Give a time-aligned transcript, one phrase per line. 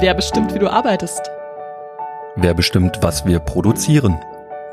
[0.00, 1.30] Wer bestimmt, wie du arbeitest?
[2.34, 4.18] Wer bestimmt, was wir produzieren?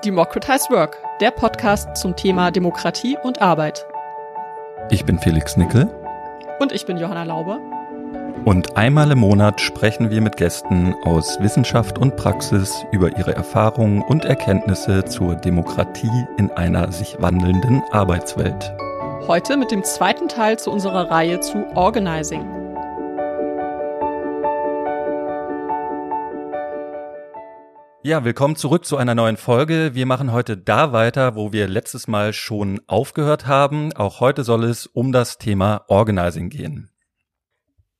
[0.05, 3.85] Democratize Work, der Podcast zum Thema Demokratie und Arbeit.
[4.89, 5.89] Ich bin Felix Nickel.
[6.61, 7.59] Und ich bin Johanna Lauber.
[8.47, 14.01] Und einmal im Monat sprechen wir mit Gästen aus Wissenschaft und Praxis über ihre Erfahrungen
[14.01, 18.73] und Erkenntnisse zur Demokratie in einer sich wandelnden Arbeitswelt.
[19.27, 22.45] Heute mit dem zweiten Teil zu unserer Reihe zu Organizing.
[28.01, 29.93] Ja, willkommen zurück zu einer neuen Folge.
[29.93, 33.91] Wir machen heute da weiter, wo wir letztes Mal schon aufgehört haben.
[33.91, 36.89] Auch heute soll es um das Thema Organizing gehen.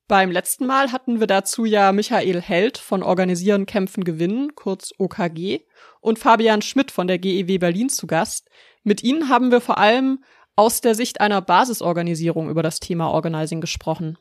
[0.08, 5.60] Beim letzten Mal hatten wir dazu ja Michael Held von Organisieren, Kämpfen, Gewinnen, kurz OKG,
[6.00, 8.50] und Fabian Schmidt von der GEW Berlin zu Gast.
[8.84, 10.24] Mit ihnen haben wir vor allem
[10.56, 14.18] aus der Sicht einer Basisorganisierung über das Thema Organizing gesprochen.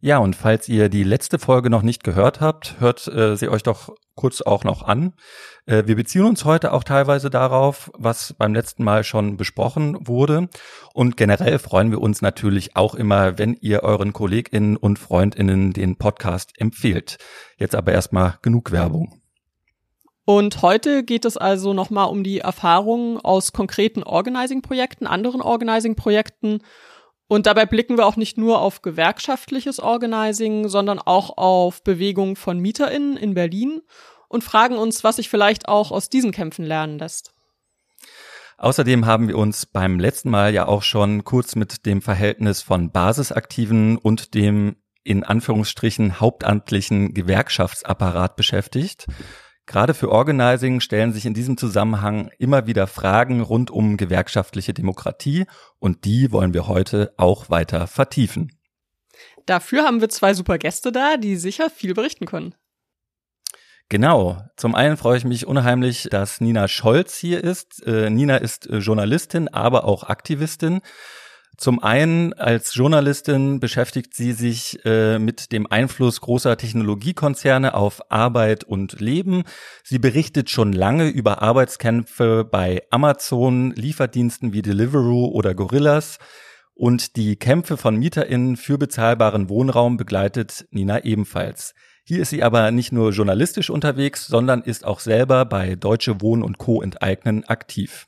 [0.00, 3.62] Ja, und falls ihr die letzte Folge noch nicht gehört habt, hört äh, sie euch
[3.62, 5.14] doch kurz auch noch an.
[5.64, 10.48] Äh, wir beziehen uns heute auch teilweise darauf, was beim letzten Mal schon besprochen wurde.
[10.92, 15.96] Und generell freuen wir uns natürlich auch immer, wenn ihr euren KollegInnen und FreundInnen den
[15.96, 17.16] Podcast empfehlt.
[17.56, 19.22] Jetzt aber erstmal genug Werbung.
[20.26, 26.62] Und heute geht es also nochmal um die Erfahrungen aus konkreten Organizing-Projekten, anderen Organizing-Projekten
[27.28, 32.58] und dabei blicken wir auch nicht nur auf gewerkschaftliches Organizing, sondern auch auf Bewegungen von
[32.58, 33.82] MieterInnen in Berlin
[34.28, 37.32] und fragen uns, was sich vielleicht auch aus diesen Kämpfen lernen lässt.
[38.58, 42.90] Außerdem haben wir uns beim letzten Mal ja auch schon kurz mit dem Verhältnis von
[42.90, 49.06] Basisaktiven und dem in Anführungsstrichen hauptamtlichen Gewerkschaftsapparat beschäftigt.
[49.66, 55.46] Gerade für Organizing stellen sich in diesem Zusammenhang immer wieder Fragen rund um gewerkschaftliche Demokratie
[55.78, 58.56] und die wollen wir heute auch weiter vertiefen.
[59.44, 62.54] Dafür haben wir zwei super Gäste da, die sicher viel berichten können.
[63.88, 64.42] Genau.
[64.56, 67.86] Zum einen freue ich mich unheimlich, dass Nina Scholz hier ist.
[67.86, 70.80] Äh, Nina ist äh, Journalistin, aber auch Aktivistin.
[71.56, 78.64] Zum einen als Journalistin beschäftigt sie sich äh, mit dem Einfluss großer Technologiekonzerne auf Arbeit
[78.64, 79.44] und Leben.
[79.82, 86.18] Sie berichtet schon lange über Arbeitskämpfe bei Amazon, Lieferdiensten wie Deliveroo oder Gorillas.
[86.74, 91.74] Und die Kämpfe von MieterInnen für bezahlbaren Wohnraum begleitet Nina ebenfalls.
[92.04, 96.42] Hier ist sie aber nicht nur journalistisch unterwegs, sondern ist auch selber bei Deutsche Wohnen
[96.42, 96.82] und Co.
[96.82, 98.06] enteignen aktiv.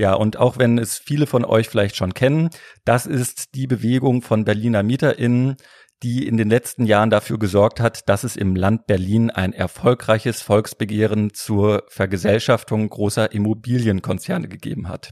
[0.00, 2.48] Ja, und auch wenn es viele von euch vielleicht schon kennen,
[2.86, 5.56] das ist die Bewegung von Berliner MieterInnen,
[6.02, 10.40] die in den letzten Jahren dafür gesorgt hat, dass es im Land Berlin ein erfolgreiches
[10.40, 15.10] Volksbegehren zur Vergesellschaftung großer Immobilienkonzerne gegeben hat.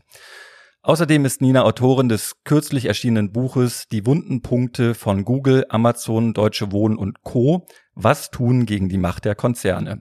[0.81, 6.73] Außerdem ist Nina Autorin des kürzlich erschienenen Buches Die wunden Punkte von Google, Amazon, Deutsche
[6.73, 7.67] Wohnen und Co.
[7.95, 10.01] Was tun gegen die Macht der Konzerne?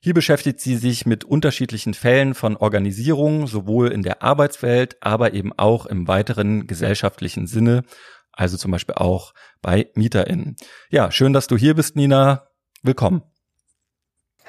[0.00, 5.52] Hier beschäftigt sie sich mit unterschiedlichen Fällen von Organisierung, sowohl in der Arbeitswelt, aber eben
[5.58, 7.82] auch im weiteren gesellschaftlichen Sinne,
[8.30, 10.56] also zum Beispiel auch bei MieterInnen.
[10.88, 12.46] Ja, schön, dass du hier bist, Nina.
[12.84, 13.22] Willkommen.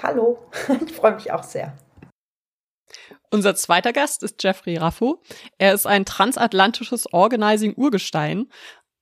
[0.04, 0.38] Hallo,
[0.86, 1.76] ich freue mich auch sehr.
[3.32, 5.22] Unser zweiter Gast ist Jeffrey Raffo.
[5.58, 8.50] Er ist ein transatlantisches Organizing-Urgestein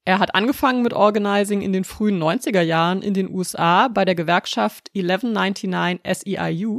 [0.07, 4.15] er hat angefangen mit Organizing in den frühen 90er Jahren in den USA bei der
[4.15, 6.77] Gewerkschaft 1199 SEIU.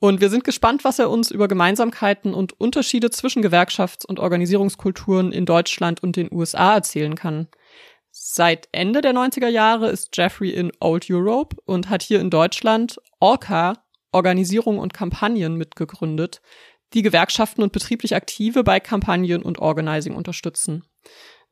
[0.00, 5.32] Und wir sind gespannt, was er uns über Gemeinsamkeiten und Unterschiede zwischen Gewerkschafts- und Organisierungskulturen
[5.32, 7.48] in Deutschland und den USA erzählen kann.
[8.10, 12.98] Seit Ende der 90er Jahre ist Jeffrey in Old Europe und hat hier in Deutschland
[13.18, 16.42] Orca, Organisierung und Kampagnen mitgegründet,
[16.92, 20.84] die Gewerkschaften und betrieblich Aktive bei Kampagnen und Organizing unterstützen.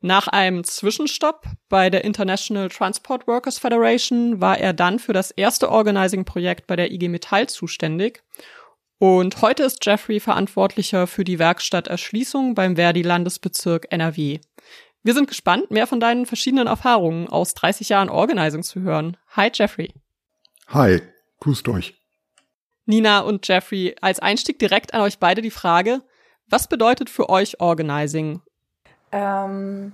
[0.01, 5.71] Nach einem Zwischenstopp bei der International Transport Workers Federation war er dann für das erste
[5.71, 8.23] Organizing-Projekt bei der IG Metall zuständig.
[8.99, 14.39] Und heute ist Jeffrey verantwortlicher für die Werkstatt Erschließung beim Verdi Landesbezirk NRW.
[15.03, 19.17] Wir sind gespannt, mehr von deinen verschiedenen Erfahrungen aus 30 Jahren Organizing zu hören.
[19.35, 19.93] Hi Jeffrey.
[20.67, 21.01] Hi,
[21.39, 21.95] grüßt euch.
[22.85, 26.03] Nina und Jeffrey, als Einstieg direkt an euch beide die Frage,
[26.47, 28.41] was bedeutet für euch Organizing
[29.11, 29.91] ähm,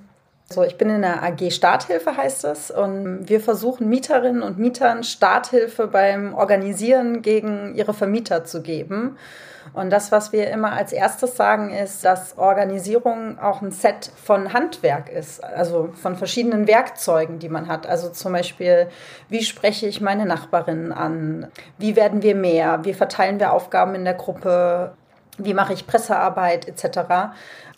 [0.50, 2.70] so, ich bin in der AG Starthilfe, heißt es.
[2.70, 9.18] Und wir versuchen Mieterinnen und Mietern Starthilfe beim Organisieren gegen ihre Vermieter zu geben.
[9.74, 14.54] Und das, was wir immer als erstes sagen, ist, dass Organisierung auch ein Set von
[14.54, 17.88] Handwerk ist, also von verschiedenen Werkzeugen, die man hat.
[17.88, 18.88] Also zum Beispiel,
[19.30, 21.48] wie spreche ich meine Nachbarinnen an?
[21.78, 22.84] Wie werden wir mehr?
[22.84, 24.94] Wie verteilen wir Aufgaben in der Gruppe?
[25.38, 27.34] wie mache ich Pressearbeit etc.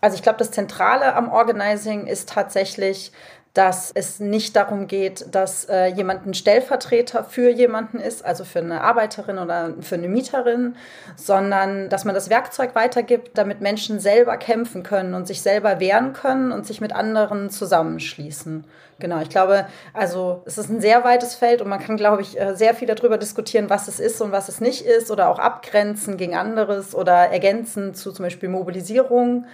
[0.06, 3.12] Also ich glaube, das Zentrale am Organizing ist tatsächlich
[3.56, 8.60] dass es nicht darum geht, dass äh, jemand ein Stellvertreter für jemanden ist, also für
[8.60, 10.76] eine Arbeiterin oder für eine Mieterin,
[11.16, 16.12] sondern dass man das Werkzeug weitergibt, damit Menschen selber kämpfen können und sich selber wehren
[16.12, 18.66] können und sich mit anderen zusammenschließen.
[19.00, 22.38] Genau, ich glaube, also es ist ein sehr weites Feld und man kann, glaube ich,
[22.38, 25.40] äh, sehr viel darüber diskutieren, was es ist und was es nicht ist oder auch
[25.40, 29.46] abgrenzen gegen anderes oder ergänzen zu zum Beispiel Mobilisierung.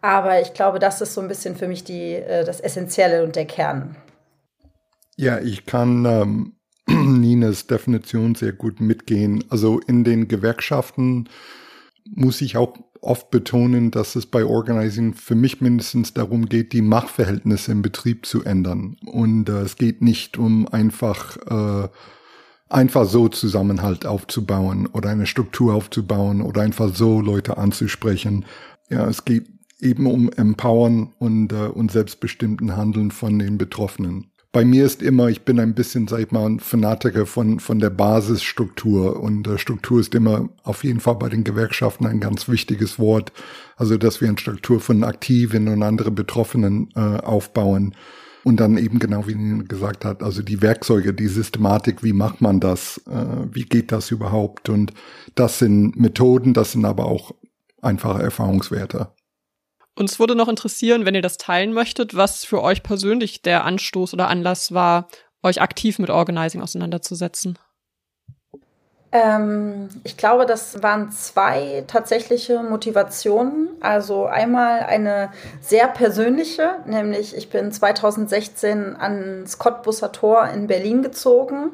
[0.00, 3.36] Aber ich glaube, das ist so ein bisschen für mich die, äh, das Essentielle und
[3.36, 3.96] der Kern.
[5.16, 6.52] Ja, ich kann ähm,
[6.86, 9.44] Nines Definition sehr gut mitgehen.
[9.50, 11.28] Also in den Gewerkschaften
[12.04, 16.82] muss ich auch oft betonen, dass es bei Organizing für mich mindestens darum geht, die
[16.82, 18.96] Machtverhältnisse im Betrieb zu ändern.
[19.06, 21.88] Und äh, es geht nicht um einfach äh,
[22.68, 28.44] einfach so Zusammenhalt aufzubauen oder eine Struktur aufzubauen oder einfach so Leute anzusprechen.
[28.90, 34.30] Ja, es geht eben um Empowern und, äh, und selbstbestimmten Handeln von den Betroffenen.
[34.50, 37.80] Bei mir ist immer, ich bin ein bisschen, sag ich mal, ein Fanatiker von, von
[37.80, 42.48] der Basisstruktur und äh, Struktur ist immer auf jeden Fall bei den Gewerkschaften ein ganz
[42.48, 43.30] wichtiges Wort.
[43.76, 47.94] Also, dass wir eine Struktur von Aktiven und anderen Betroffenen äh, aufbauen.
[48.42, 52.40] Und dann eben genau wie Nina gesagt hat, also die Werkzeuge, die Systematik, wie macht
[52.40, 54.70] man das, äh, wie geht das überhaupt?
[54.70, 54.94] Und
[55.34, 57.34] das sind Methoden, das sind aber auch
[57.82, 59.08] einfache Erfahrungswerte.
[59.98, 64.14] Uns würde noch interessieren, wenn ihr das teilen möchtet, was für euch persönlich der Anstoß
[64.14, 65.08] oder Anlass war,
[65.42, 67.58] euch aktiv mit Organizing auseinanderzusetzen.
[69.10, 73.70] Ähm, ich glaube, das waren zwei tatsächliche Motivationen.
[73.80, 81.72] Also einmal eine sehr persönliche, nämlich ich bin 2016 ans Cottbusser Tor in Berlin gezogen.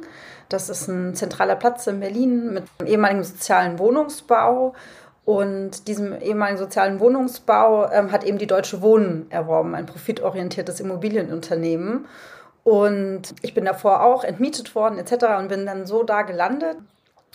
[0.49, 4.75] Das ist ein zentraler Platz in Berlin mit ehemaligen sozialen Wohnungsbau.
[5.25, 12.07] Und diesem ehemaligen sozialen Wohnungsbau ähm, hat eben die Deutsche Wohnen erworben, ein profitorientiertes Immobilienunternehmen.
[12.63, 15.25] Und ich bin davor auch entmietet worden etc.
[15.39, 16.77] und bin dann so da gelandet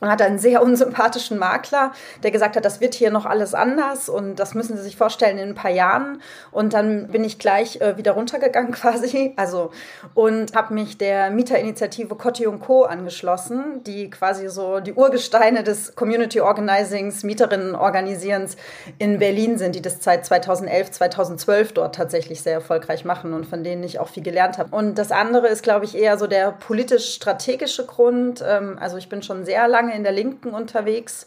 [0.01, 1.91] und hatte einen sehr unsympathischen Makler,
[2.23, 5.37] der gesagt hat, das wird hier noch alles anders und das müssen Sie sich vorstellen
[5.37, 6.21] in ein paar Jahren.
[6.51, 9.71] Und dann bin ich gleich äh, wieder runtergegangen quasi, also
[10.13, 12.83] und habe mich der Mieterinitiative Cotti Co.
[12.83, 18.57] angeschlossen, die quasi so die Urgesteine des Community Organizings, Mieterinnenorganisierens
[18.97, 23.63] in Berlin sind, die das seit 2011, 2012 dort tatsächlich sehr erfolgreich machen und von
[23.63, 24.75] denen ich auch viel gelernt habe.
[24.75, 28.43] Und das andere ist, glaube ich, eher so der politisch-strategische Grund.
[28.45, 31.25] Ähm, also ich bin schon sehr lange lange in der Linken unterwegs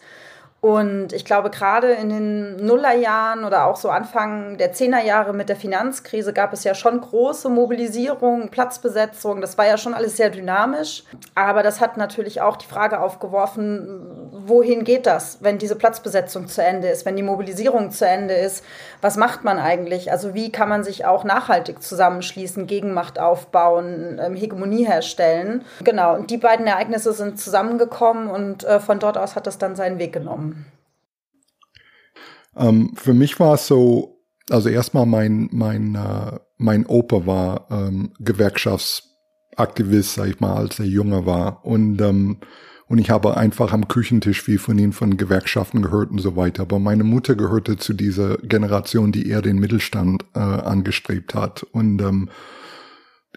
[0.62, 5.56] und ich glaube, gerade in den Nullerjahren oder auch so Anfang der Zehnerjahre mit der
[5.56, 9.40] Finanzkrise gab es ja schon große Mobilisierung, Platzbesetzung.
[9.40, 11.02] Das war ja schon alles sehr dynamisch.
[11.34, 16.62] Aber das hat natürlich auch die Frage aufgeworfen, wohin geht das, wenn diese Platzbesetzung zu
[16.62, 18.64] Ende ist, wenn die Mobilisierung zu Ende ist?
[19.00, 20.12] Was macht man eigentlich?
[20.12, 25.64] Also wie kann man sich auch nachhaltig zusammenschließen, Gegenmacht aufbauen, ähm, Hegemonie herstellen?
[25.82, 29.74] Genau, und die beiden Ereignisse sind zusammengekommen und äh, von dort aus hat das dann
[29.74, 30.51] seinen Weg genommen.
[32.56, 38.12] Ähm, für mich war es so, also erstmal mein, mein, äh, mein Opa war ähm,
[38.18, 41.64] Gewerkschaftsaktivist, sag ich mal, als er jünger war.
[41.64, 42.38] Und, ähm,
[42.86, 46.62] und ich habe einfach am Küchentisch viel von ihnen von Gewerkschaften gehört und so weiter.
[46.62, 51.62] Aber meine Mutter gehörte zu dieser Generation, die eher den Mittelstand äh, angestrebt hat.
[51.62, 52.28] Und ähm,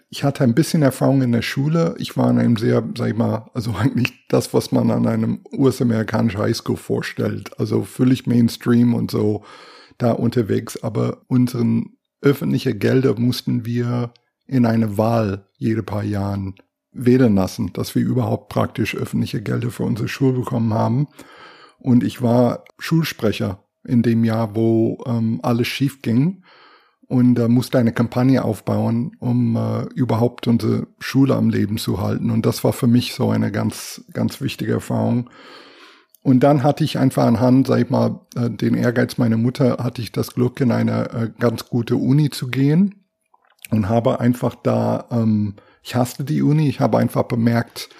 [0.08, 1.94] ich hatte ein bisschen Erfahrung in der Schule.
[1.98, 5.40] Ich war in einem sehr, sag ich mal, also eigentlich das, was man an einem
[5.52, 7.58] US-amerikanischen Highschool vorstellt.
[7.58, 9.44] Also völlig Mainstream und so
[9.98, 10.82] da unterwegs.
[10.82, 14.12] Aber unseren öffentliche Gelder mussten wir
[14.46, 16.54] in eine Wahl jede paar Jahren
[16.92, 21.08] wählen lassen, dass wir überhaupt praktisch öffentliche Gelder für unsere Schule bekommen haben.
[21.78, 26.42] Und ich war Schulsprecher in dem Jahr, wo ähm, alles schief ging
[27.08, 32.30] und äh, musste eine Kampagne aufbauen, um äh, überhaupt unsere Schule am Leben zu halten.
[32.30, 35.30] Und das war für mich so eine ganz, ganz wichtige Erfahrung.
[36.22, 40.02] Und dann hatte ich einfach anhand, sag ich mal, äh, den Ehrgeiz meiner Mutter, hatte
[40.02, 43.06] ich das Glück, in eine äh, ganz gute Uni zu gehen
[43.70, 47.90] und habe einfach da, ähm, ich hasste die Uni, ich habe einfach bemerkt,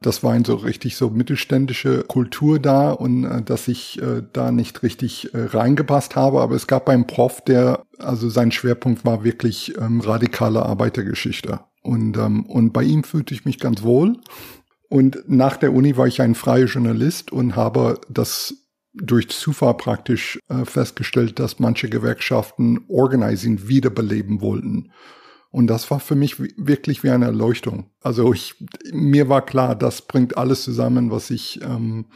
[0.00, 4.52] das war ein so richtig so mittelständische Kultur da und äh, dass ich äh, da
[4.52, 6.40] nicht richtig äh, reingepasst habe.
[6.40, 11.60] Aber es gab einen Prof, der, also sein Schwerpunkt war wirklich ähm, radikale Arbeitergeschichte.
[11.82, 14.18] Und, ähm, und bei ihm fühlte ich mich ganz wohl.
[14.88, 18.54] Und nach der Uni war ich ein freier Journalist und habe das
[18.94, 24.90] durch Zufall praktisch äh, festgestellt, dass manche Gewerkschaften Organizing wiederbeleben wollten.
[25.50, 27.90] Und das war für mich wirklich wie eine Erleuchtung.
[28.00, 28.54] Also ich,
[28.92, 32.06] mir war klar, das bringt alles zusammen, was ich, ähm,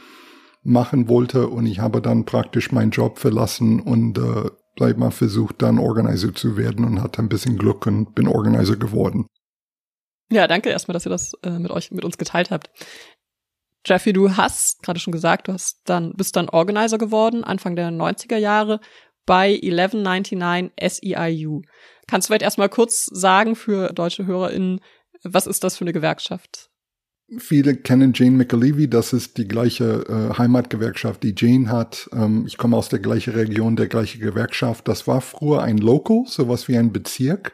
[0.63, 4.49] machen wollte und ich habe dann praktisch meinen Job verlassen und äh,
[4.79, 8.77] sag mal versucht dann Organizer zu werden und hatte ein bisschen Glück und bin Organizer
[8.77, 9.27] geworden.
[10.31, 12.69] Ja, danke erstmal, dass ihr das äh, mit euch mit uns geteilt habt.
[13.85, 17.89] Jeffy, du hast gerade schon gesagt, du hast dann bist dann Organizer geworden Anfang der
[17.89, 18.79] 90er Jahre
[19.25, 21.61] bei 1199 SEIU.
[22.07, 24.81] Kannst du vielleicht erstmal kurz sagen für deutsche HörerInnen,
[25.23, 26.69] was ist das für eine Gewerkschaft?
[27.37, 32.09] Viele kennen Jane McAlevey, das ist die gleiche äh, Heimatgewerkschaft, die Jane hat.
[32.13, 34.87] Ähm, ich komme aus der gleichen Region, der gleiche Gewerkschaft.
[34.87, 37.53] Das war früher ein Local, sowas wie ein Bezirk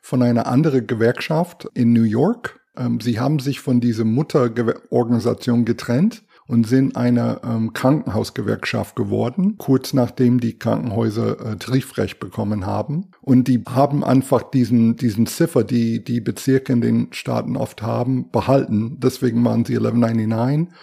[0.00, 2.60] von einer anderen Gewerkschaft in New York.
[2.76, 9.92] Ähm, sie haben sich von dieser Mutterorganisation getrennt und sind eine ähm, Krankenhausgewerkschaft geworden, kurz
[9.92, 13.10] nachdem die Krankenhäuser äh, Tarifrecht bekommen haben.
[13.20, 18.30] Und die haben einfach diesen, diesen Ziffer, die die Bezirke in den Staaten oft haben,
[18.30, 18.98] behalten.
[19.00, 20.74] Deswegen waren sie 1199.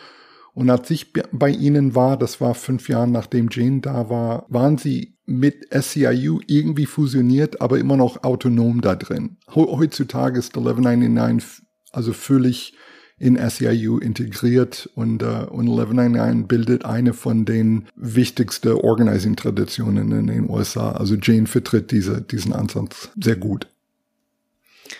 [0.53, 4.77] Und als ich bei ihnen war, das war fünf Jahre nachdem Jane da war, waren
[4.77, 9.37] sie mit SCIU irgendwie fusioniert, aber immer noch autonom da drin.
[9.53, 11.61] Heutzutage ist 1199
[11.91, 12.73] also völlig
[13.19, 20.49] in SEIU integriert und, uh, und 1199 bildet eine von den wichtigsten Organizing-Traditionen in den
[20.49, 20.93] USA.
[20.93, 23.67] Also Jane vertritt diese, diesen Ansatz sehr gut.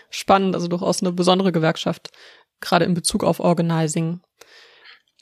[0.09, 2.09] Spannend, also durchaus eine besondere Gewerkschaft,
[2.59, 4.19] gerade in Bezug auf Organizing.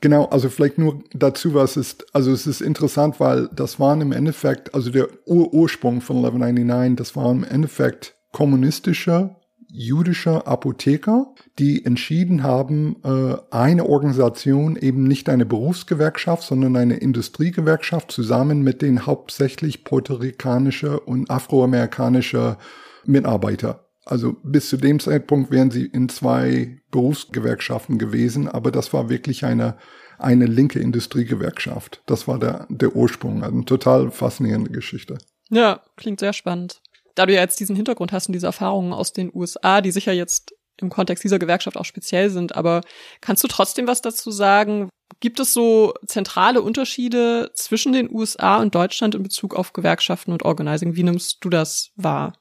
[0.02, 4.12] Genau, also vielleicht nur dazu, was ist, also es ist interessant, weil das waren im
[4.12, 9.36] Endeffekt, also der Ur Ursprung von 1199, das waren im Endeffekt kommunistische
[9.70, 18.12] jüdischer Apotheker, die entschieden haben, äh, eine Organisation, eben nicht eine Berufsgewerkschaft, sondern eine Industriegewerkschaft
[18.12, 22.58] zusammen mit den hauptsächlich puerto-ricanische und afroamerikanische
[23.06, 23.86] Mitarbeiter.
[24.06, 29.44] Also bis zu dem Zeitpunkt wären sie in zwei Berufsgewerkschaften gewesen, aber das war wirklich
[29.44, 29.76] eine,
[30.18, 32.02] eine linke Industriegewerkschaft.
[32.06, 33.44] Das war der, der Ursprung.
[33.44, 35.18] Also eine total faszinierende Geschichte.
[35.50, 36.82] Ja, klingt sehr spannend
[37.18, 40.14] da du ja jetzt diesen Hintergrund hast und diese Erfahrungen aus den USA, die sicher
[40.14, 42.82] jetzt im Kontext dieser Gewerkschaft auch speziell sind, aber
[43.22, 44.90] kannst du trotzdem was dazu sagen?
[45.20, 50.44] Gibt es so zentrale Unterschiede zwischen den USA und Deutschland in Bezug auf Gewerkschaften und
[50.44, 50.96] Organizing?
[50.96, 52.34] Wie nimmst du das wahr?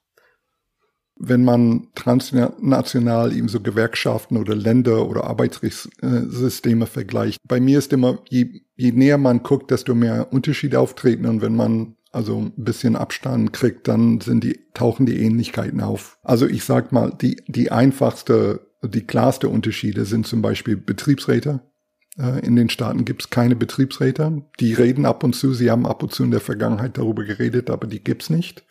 [1.18, 8.18] Wenn man transnational eben so Gewerkschaften oder Länder oder Arbeitssysteme vergleicht, bei mir ist immer,
[8.28, 11.24] je, je näher man guckt, desto mehr Unterschiede auftreten.
[11.24, 16.18] Und wenn man also ein bisschen Abstand kriegt, dann sind die, tauchen die Ähnlichkeiten auf.
[16.22, 21.60] Also ich sag mal, die, die einfachste, die klarste Unterschiede sind zum Beispiel Betriebsräte.
[22.18, 24.42] Äh, in den Staaten gibt es keine Betriebsräte.
[24.60, 27.68] Die reden ab und zu, sie haben ab und zu in der Vergangenheit darüber geredet,
[27.68, 28.64] aber die gibt's nicht.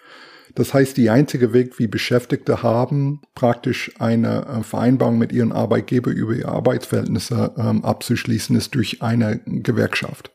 [0.55, 6.09] Das heißt, die einzige Weg, wie Beschäftigte haben, praktisch eine äh, Vereinbarung mit ihren Arbeitgeber
[6.09, 10.31] über ihre Arbeitsverhältnisse ähm, abzuschließen, ist durch eine Gewerkschaft.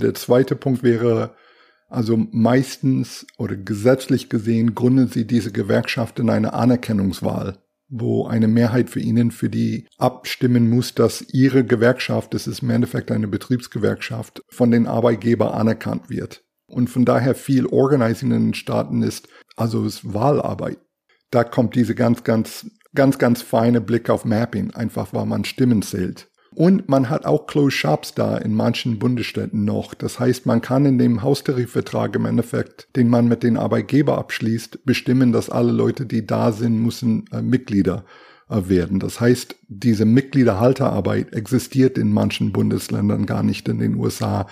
[0.00, 1.36] Der zweite Punkt wäre,
[1.92, 7.58] also meistens oder gesetzlich gesehen gründen sie diese Gewerkschaft in eine Anerkennungswahl,
[7.90, 12.70] wo eine Mehrheit für ihnen für die abstimmen muss, dass ihre Gewerkschaft, das ist im
[12.70, 16.42] Endeffekt eine Betriebsgewerkschaft, von den Arbeitgeber anerkannt wird.
[16.66, 20.78] Und von daher viel Organizing in den Staaten ist, also ist Wahlarbeit.
[21.30, 25.82] Da kommt diese ganz, ganz, ganz, ganz feine Blick auf Mapping, einfach weil man Stimmen
[25.82, 26.31] zählt.
[26.54, 29.94] Und man hat auch Closed Shops da in manchen Bundesstädten noch.
[29.94, 34.84] Das heißt, man kann in dem Haustarifvertrag im Endeffekt, den man mit den Arbeitgeber abschließt,
[34.84, 38.04] bestimmen, dass alle Leute, die da sind, müssen äh, Mitglieder
[38.50, 39.00] äh, werden.
[39.00, 44.46] Das heißt, diese Mitgliederhalterarbeit existiert in manchen Bundesländern gar nicht in den USA,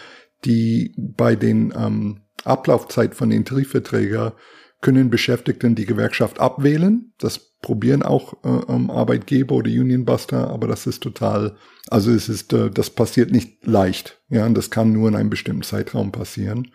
[0.45, 4.33] die bei den ähm, Ablaufzeit von den Tarifverträgen
[4.81, 7.13] können Beschäftigten die Gewerkschaft abwählen.
[7.19, 11.57] Das probieren auch äh, ähm, Arbeitgeber oder Unionbuster, aber das ist total,
[11.89, 14.21] also es ist, äh, das passiert nicht leicht.
[14.29, 16.69] Ja, und das kann nur in einem bestimmten Zeitraum passieren.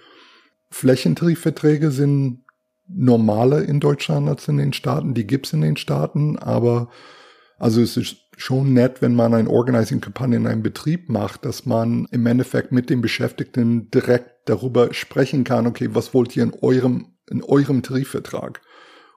[0.70, 2.44] Flächentarifverträge sind
[2.88, 5.16] normaler in Deutschland als in den Staaten.
[5.16, 6.90] Die gibt's in den Staaten, aber
[7.58, 12.06] also es ist schon nett, wenn man ein Organizing-Kampagne in einem Betrieb macht, dass man
[12.12, 17.15] im Endeffekt mit den Beschäftigten direkt darüber sprechen kann, okay, was wollt ihr in eurem
[17.30, 18.62] in eurem Tarifvertrag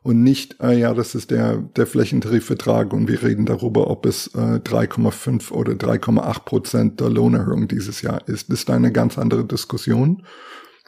[0.03, 4.29] und nicht, äh, ja, das ist der, der Flächentarifvertrag und wir reden darüber, ob es
[4.29, 8.51] äh, 3,5 oder 3,8 Prozent der Lohnerhöhung dieses Jahr ist.
[8.51, 10.25] Das ist eine ganz andere Diskussion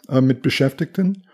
[0.08, 1.24] äh, mit Beschäftigten.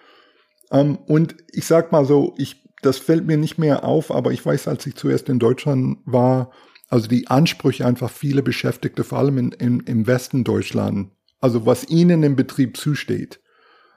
[0.71, 4.45] Ähm, und ich sag mal so, ich, das fällt mir nicht mehr auf, aber ich
[4.45, 6.51] weiß, als ich zuerst in Deutschland war,
[6.89, 11.89] also die Ansprüche einfach viele Beschäftigte, vor allem in, in, im Westen Deutschland, also was
[11.89, 13.41] ihnen im Betrieb zusteht,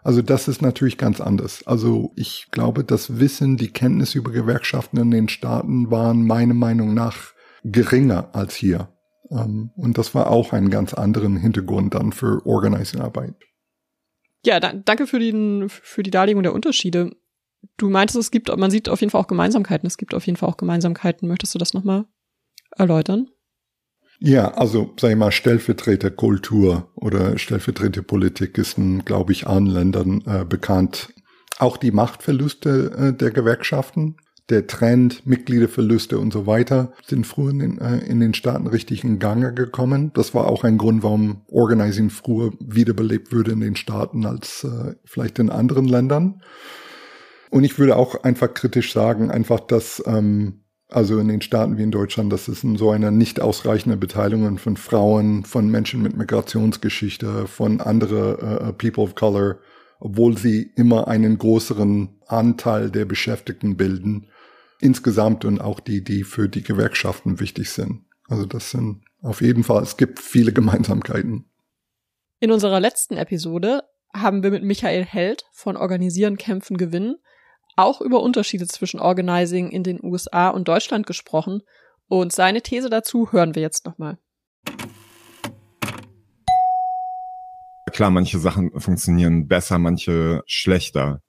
[0.09, 1.61] also das ist natürlich ganz anders.
[1.67, 6.95] Also ich glaube, das Wissen, die Kenntnis über Gewerkschaften in den Staaten waren meiner Meinung
[6.95, 8.91] nach geringer als hier.
[9.29, 13.35] Ähm, und das war auch einen ganz anderen Hintergrund dann für Organizing-Arbeit.
[14.43, 17.11] Ja, da, danke für, den, für die Darlegung der Unterschiede.
[17.77, 19.85] Du meintest, es gibt, man sieht auf jeden Fall auch Gemeinsamkeiten.
[19.85, 21.27] Es gibt auf jeden Fall auch Gemeinsamkeiten.
[21.27, 22.05] Möchtest du das nochmal
[22.75, 23.29] erläutern?
[24.21, 31.13] Ja, also sag ich mal, Stellvertreterkultur oder Stellvertreterpolitik ist, glaube ich, allen Ländern äh, bekannt.
[31.57, 34.17] Auch die Machtverluste äh, der Gewerkschaften,
[34.49, 39.19] der Trend, Mitgliederverluste und so weiter sind früher in, äh, in, den Staaten richtig in
[39.19, 40.11] Gange gekommen.
[40.13, 44.95] Das war auch ein Grund, warum Organizing früher wiederbelebt würde in den Staaten als äh,
[45.05, 46.41] vielleicht in anderen Ländern.
[47.51, 51.83] Und ich würde auch einfach kritisch sagen, einfach, dass ähm, also in den Staaten wie
[51.83, 57.47] in Deutschland, das ist so eine nicht ausreichende Beteiligung von Frauen, von Menschen mit Migrationsgeschichte,
[57.47, 59.59] von andere uh, People of Color,
[59.99, 64.29] obwohl sie immer einen größeren Anteil der Beschäftigten bilden,
[64.79, 68.05] insgesamt und auch die, die für die Gewerkschaften wichtig sind.
[68.27, 71.45] Also das sind auf jeden Fall, es gibt viele Gemeinsamkeiten.
[72.39, 77.17] In unserer letzten Episode haben wir mit Michael Held von Organisieren, Kämpfen, Gewinnen
[77.79, 81.63] auch über Unterschiede zwischen Organizing in den USA und Deutschland gesprochen
[82.09, 84.17] und seine These dazu hören wir jetzt nochmal.
[87.91, 91.21] Klar, manche Sachen funktionieren besser, manche schlechter.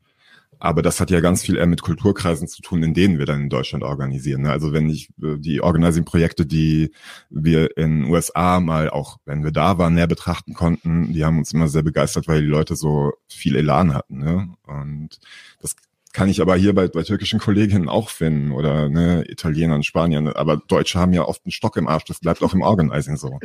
[0.63, 3.43] Aber das hat ja ganz viel eher mit Kulturkreisen zu tun, in denen wir dann
[3.43, 4.43] in Deutschland organisieren.
[4.43, 4.51] Ne?
[4.51, 6.93] Also wenn ich äh, die Organizing-Projekte, die
[7.31, 11.55] wir in USA mal auch, wenn wir da waren, näher betrachten konnten, die haben uns
[11.55, 14.19] immer sehr begeistert, weil die Leute so viel Elan hatten.
[14.19, 14.55] Ne?
[14.67, 15.19] Und
[15.63, 15.77] das
[16.13, 20.29] kann ich aber hier bei, bei türkischen Kolleginnen auch finden oder ne, Italienern, Spaniern.
[20.29, 22.05] Aber Deutsche haben ja oft einen Stock im Arsch.
[22.05, 23.39] Das bleibt auch im Organizing so.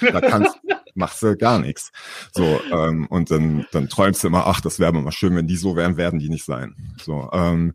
[0.00, 0.58] Da kannst,
[0.94, 1.92] machst du gar nichts.
[2.32, 5.56] So ähm, und dann dann träumst du immer, ach, das wäre mal schön, wenn die
[5.56, 6.74] so wären, werden die nicht sein.
[7.00, 7.74] So ähm,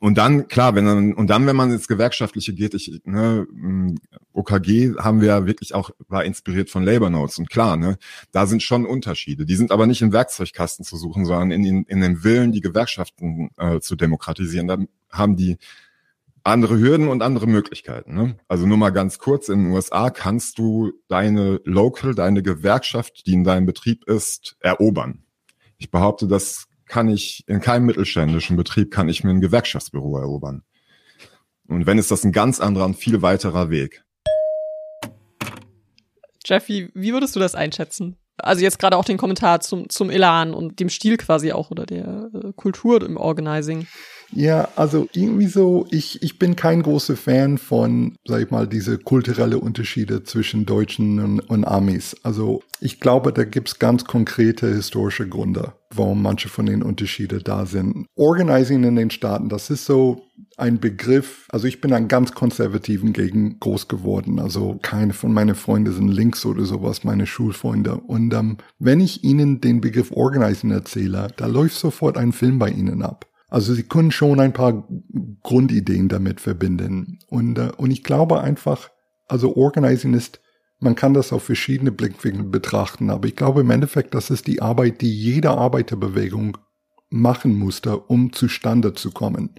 [0.00, 3.46] und dann, klar, wenn dann, und dann, wenn man ins Gewerkschaftliche geht, ich, ne,
[4.32, 7.38] OKG haben wir ja wirklich auch, war inspiriert von Labor Notes.
[7.38, 7.98] Und klar, ne,
[8.32, 9.44] da sind schon Unterschiede.
[9.44, 12.62] Die sind aber nicht im Werkzeugkasten zu suchen, sondern in, in, in dem Willen, die
[12.62, 14.68] Gewerkschaften äh, zu demokratisieren.
[14.68, 14.78] Da
[15.10, 15.58] haben die
[16.44, 18.14] andere Hürden und andere Möglichkeiten.
[18.14, 18.38] Ne?
[18.48, 23.34] Also nur mal ganz kurz, in den USA kannst du deine Local, deine Gewerkschaft, die
[23.34, 25.24] in deinem Betrieb ist, erobern.
[25.76, 30.64] Ich behaupte, das kann ich in keinem mittelständischen Betrieb kann ich mir ein Gewerkschaftsbüro erobern.
[31.68, 34.02] Und wenn ist das ein ganz anderer und viel weiterer Weg.
[36.44, 38.16] Jeffy, wie würdest du das einschätzen?
[38.38, 41.86] Also jetzt gerade auch den Kommentar zum, zum Elan und dem Stil quasi auch oder
[41.86, 43.86] der äh, Kultur im Organizing.
[44.32, 48.98] Ja, also irgendwie so, ich, ich bin kein großer Fan von, sag ich mal, diese
[48.98, 52.16] kulturelle Unterschiede zwischen Deutschen und, und Amis.
[52.22, 57.66] Also ich glaube, da gibt's ganz konkrete historische Gründe, warum manche von den Unterschieden da
[57.66, 58.06] sind.
[58.14, 60.22] Organizing in den Staaten, das ist so
[60.56, 64.38] ein Begriff, also ich bin an ganz konservativen Gegend groß geworden.
[64.38, 67.96] Also keine von meinen Freunden sind links oder sowas, meine Schulfreunde.
[67.96, 72.68] Und ähm, wenn ich ihnen den Begriff Organizing erzähle, da läuft sofort ein Film bei
[72.70, 73.26] ihnen ab.
[73.50, 74.86] Also sie können schon ein paar
[75.42, 77.18] Grundideen damit verbinden.
[77.28, 78.90] Und, äh, und ich glaube einfach,
[79.26, 80.40] also Organizing ist,
[80.78, 84.62] man kann das auf verschiedene Blickwinkel betrachten, aber ich glaube im Endeffekt, das ist die
[84.62, 86.56] Arbeit, die jede Arbeiterbewegung
[87.10, 89.56] machen musste, um zustande zu kommen.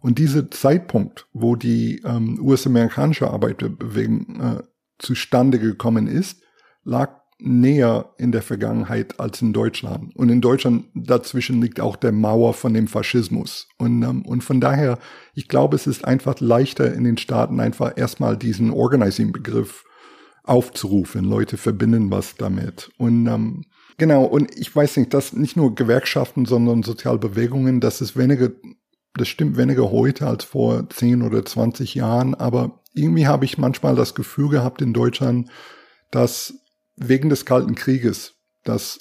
[0.00, 4.62] Und dieser Zeitpunkt, wo die ähm, US-amerikanische Arbeiterbewegung äh,
[4.98, 6.40] zustande gekommen ist,
[6.84, 10.16] lag näher in der Vergangenheit als in Deutschland.
[10.16, 13.68] Und in Deutschland dazwischen liegt auch der Mauer von dem Faschismus.
[13.78, 14.98] Und, ähm, und von daher,
[15.34, 19.84] ich glaube, es ist einfach leichter in den Staaten einfach erstmal diesen Organizing-Begriff
[20.44, 21.24] aufzurufen.
[21.24, 22.90] Leute verbinden was damit.
[22.96, 23.64] Und ähm,
[23.98, 28.50] genau, und ich weiß nicht, dass nicht nur Gewerkschaften, sondern Sozialbewegungen, das ist weniger,
[29.14, 33.94] das stimmt weniger heute als vor 10 oder 20 Jahren, aber irgendwie habe ich manchmal
[33.94, 35.50] das Gefühl gehabt in Deutschland,
[36.10, 36.54] dass
[36.96, 38.98] wegen des Kalten Krieges, dass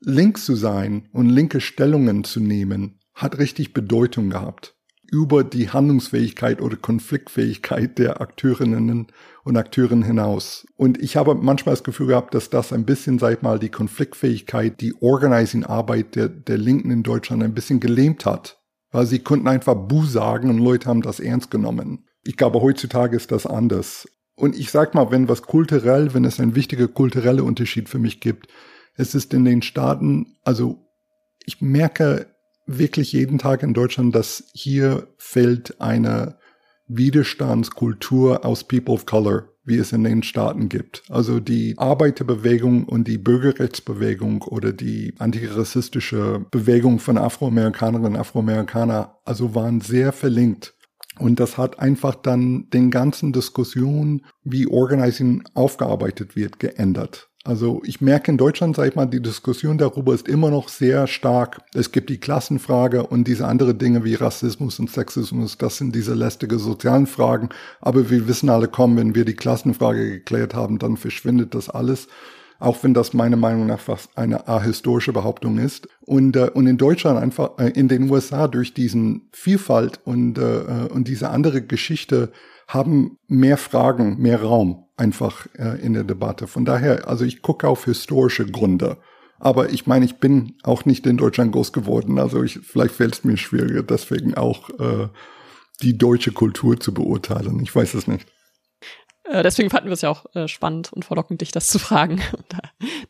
[0.00, 4.74] link zu sein und linke Stellungen zu nehmen, hat richtig Bedeutung gehabt
[5.10, 9.06] über die Handlungsfähigkeit oder Konfliktfähigkeit der Akteurinnen
[9.44, 10.66] und Akteuren hinaus.
[10.76, 13.68] Und ich habe manchmal das Gefühl gehabt, dass das ein bisschen, sag ich mal, die
[13.68, 18.60] Konfliktfähigkeit, die Organizing-Arbeit der, der Linken in Deutschland ein bisschen gelähmt hat.
[18.90, 22.06] Weil sie konnten einfach Bu sagen und Leute haben das ernst genommen.
[22.24, 24.08] Ich glaube, heutzutage ist das anders.
[24.36, 28.20] Und ich sag mal, wenn was kulturell, wenn es ein wichtiger kultureller Unterschied für mich
[28.20, 28.48] gibt,
[28.96, 30.84] es ist in den Staaten, also
[31.46, 32.26] ich merke
[32.66, 36.38] wirklich jeden Tag in Deutschland, dass hier fehlt eine
[36.86, 41.02] Widerstandskultur aus People of Color, wie es in den Staaten gibt.
[41.08, 49.54] Also die Arbeiterbewegung und die Bürgerrechtsbewegung oder die antirassistische Bewegung von Afroamerikanerinnen und Afroamerikanern, also
[49.54, 50.73] waren sehr verlinkt
[51.18, 57.30] Und das hat einfach dann den ganzen Diskussion, wie Organizing aufgearbeitet wird, geändert.
[57.46, 61.06] Also ich merke in Deutschland, sag ich mal, die Diskussion darüber ist immer noch sehr
[61.06, 61.60] stark.
[61.74, 66.14] Es gibt die Klassenfrage und diese andere Dinge wie Rassismus und Sexismus, das sind diese
[66.14, 67.50] lästige sozialen Fragen.
[67.82, 72.08] Aber wir wissen alle, kommen, wenn wir die Klassenfrage geklärt haben, dann verschwindet das alles.
[72.58, 75.88] Auch wenn das meiner Meinung nach fast eine ahistorische Behauptung ist.
[76.00, 80.88] Und, äh, und in Deutschland einfach, äh, in den USA durch diesen Vielfalt und, äh,
[80.90, 82.32] und diese andere Geschichte
[82.68, 86.46] haben mehr Fragen, mehr Raum einfach äh, in der Debatte.
[86.46, 88.98] Von daher, also ich gucke auf historische Gründe.
[89.38, 92.18] Aber ich meine, ich bin auch nicht in Deutschland groß geworden.
[92.18, 95.08] Also ich, vielleicht fällt es mir schwieriger, deswegen auch äh,
[95.82, 97.60] die deutsche Kultur zu beurteilen.
[97.60, 98.26] Ich weiß es nicht.
[99.24, 102.22] Äh, deswegen fanden wir es ja auch äh, spannend und verlockend, dich das zu fragen
[102.36, 102.46] und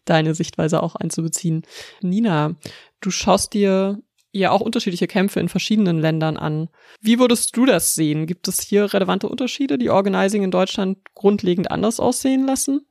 [0.04, 1.62] deine Sichtweise auch einzubeziehen.
[2.00, 2.54] Nina,
[3.00, 3.98] du schaust dir
[4.32, 6.68] ja auch unterschiedliche Kämpfe in verschiedenen Ländern an.
[7.00, 8.26] Wie würdest du das sehen?
[8.26, 12.84] Gibt es hier relevante Unterschiede, die Organizing in Deutschland grundlegend anders aussehen lassen?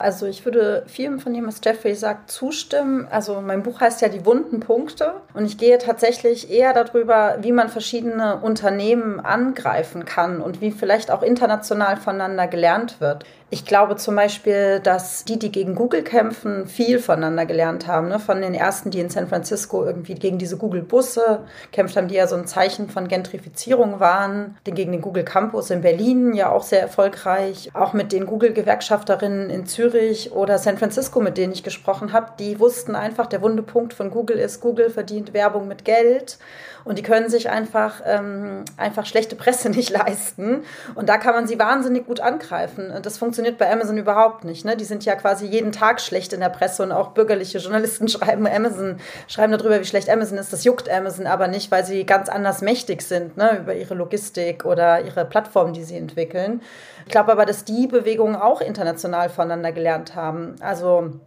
[0.00, 3.06] Also ich würde vielem von dem, was Jeffrey sagt, zustimmen.
[3.10, 7.52] Also mein Buch heißt ja die wunden Punkte und ich gehe tatsächlich eher darüber, wie
[7.52, 13.26] man verschiedene Unternehmen angreifen kann und wie vielleicht auch international voneinander gelernt wird.
[13.52, 18.08] Ich glaube zum Beispiel, dass die, die gegen Google kämpfen, viel voneinander gelernt haben.
[18.08, 18.20] Ne?
[18.20, 21.40] Von den ersten, die in San Francisco irgendwie gegen diese Google-Busse
[21.72, 24.56] kämpft haben, die ja so ein Zeichen von Gentrifizierung waren.
[24.68, 27.72] Den gegen den Google Campus in Berlin ja auch sehr erfolgreich.
[27.74, 32.60] Auch mit den Google-Gewerkschafterinnen in Zürich oder San Francisco, mit denen ich gesprochen habe, die
[32.60, 36.38] wussten einfach, der wunde Punkt von Google ist, Google verdient Werbung mit Geld
[36.84, 40.64] und die können sich einfach, ähm, einfach schlechte Presse nicht leisten.
[40.94, 42.90] Und da kann man sie wahnsinnig gut angreifen.
[42.90, 44.64] Und das funktioniert bei Amazon überhaupt nicht.
[44.64, 44.76] Ne?
[44.76, 48.46] Die sind ja quasi jeden Tag schlecht in der Presse und auch bürgerliche Journalisten schreiben
[48.46, 50.52] Amazon, schreiben darüber, wie schlecht Amazon ist.
[50.52, 53.58] Das juckt Amazon aber nicht, weil sie ganz anders mächtig sind ne?
[53.58, 56.62] über ihre Logistik oder ihre Plattform, die sie entwickeln.
[57.06, 60.56] Ich glaube aber, dass die Bewegungen auch international voneinander gelernt haben.
[60.60, 61.20] Also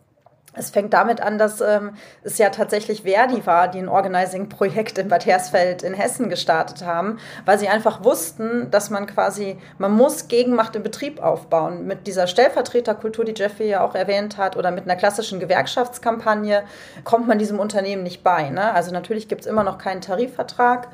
[0.56, 5.08] es fängt damit an, dass ähm, es ja tatsächlich Verdi war, die ein Organizing-Projekt in
[5.08, 10.28] Bad Hersfeld in Hessen gestartet haben, weil sie einfach wussten, dass man quasi, man muss
[10.28, 11.88] Gegenmacht im Betrieb aufbauen.
[11.88, 16.64] Mit dieser Stellvertreterkultur, die Jeffrey ja auch erwähnt hat, oder mit einer klassischen Gewerkschaftskampagne
[17.04, 18.50] kommt man diesem Unternehmen nicht bei.
[18.50, 18.74] Ne?
[18.74, 20.90] Also natürlich gibt es immer noch keinen Tarifvertrag.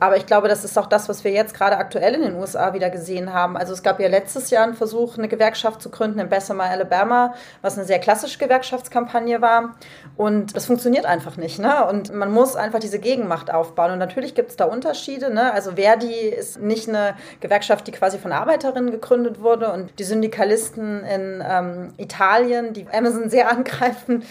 [0.00, 2.74] Aber ich glaube, das ist auch das, was wir jetzt gerade aktuell in den USA
[2.74, 3.56] wieder gesehen haben.
[3.56, 7.34] Also es gab ja letztes Jahr einen Versuch, eine Gewerkschaft zu gründen in Bessemer, Alabama,
[7.62, 9.74] was eine sehr klassische Gewerkschaftskampagne war.
[10.16, 11.58] Und das funktioniert einfach nicht.
[11.58, 11.86] Ne?
[11.86, 13.92] Und man muss einfach diese Gegenmacht aufbauen.
[13.92, 15.32] Und natürlich gibt es da Unterschiede.
[15.32, 15.52] Ne?
[15.52, 19.72] Also Verdi ist nicht eine Gewerkschaft, die quasi von Arbeiterinnen gegründet wurde.
[19.72, 24.24] Und die Syndikalisten in ähm, Italien, die Amazon sehr angreifen,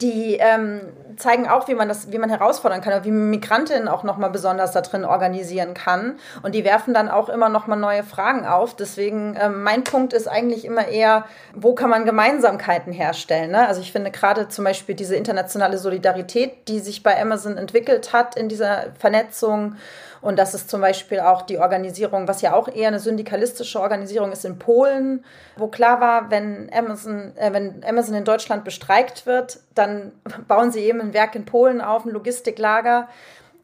[0.00, 0.80] die ähm,
[1.18, 4.72] zeigen auch, wie man das, wie man herausfordern kann, wie man Migrantinnen auch nochmal besonders
[4.72, 6.18] da drin organisieren kann.
[6.42, 8.74] Und die werfen dann auch immer nochmal neue Fragen auf.
[8.74, 13.50] Deswegen, ähm, mein Punkt ist eigentlich immer eher, wo kann man Gemeinsamkeiten herstellen?
[13.50, 13.66] Ne?
[13.66, 18.36] Also ich finde gerade zum Beispiel diese internationale Solidarität, die sich bei Amazon entwickelt hat
[18.36, 19.76] in dieser Vernetzung
[20.20, 24.32] und das ist zum Beispiel auch die Organisierung, was ja auch eher eine syndikalistische Organisierung
[24.32, 25.24] ist in Polen,
[25.56, 30.12] wo klar war, wenn Amazon, äh, wenn Amazon in Deutschland bestreikt wird, dann
[30.48, 33.08] bauen sie eben ein Werk in Polen auf, ein Logistiklager.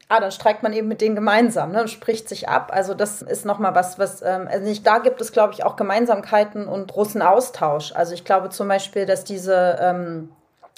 [0.07, 2.71] Ah, dann streikt man eben mit denen gemeinsam ne, und spricht sich ab.
[2.71, 5.75] Also das ist nochmal was, was, ähm, also nicht, da gibt es, glaube ich, auch
[5.75, 7.91] Gemeinsamkeiten und großen Austausch.
[7.91, 10.29] Also ich glaube zum Beispiel, dass diese, ähm,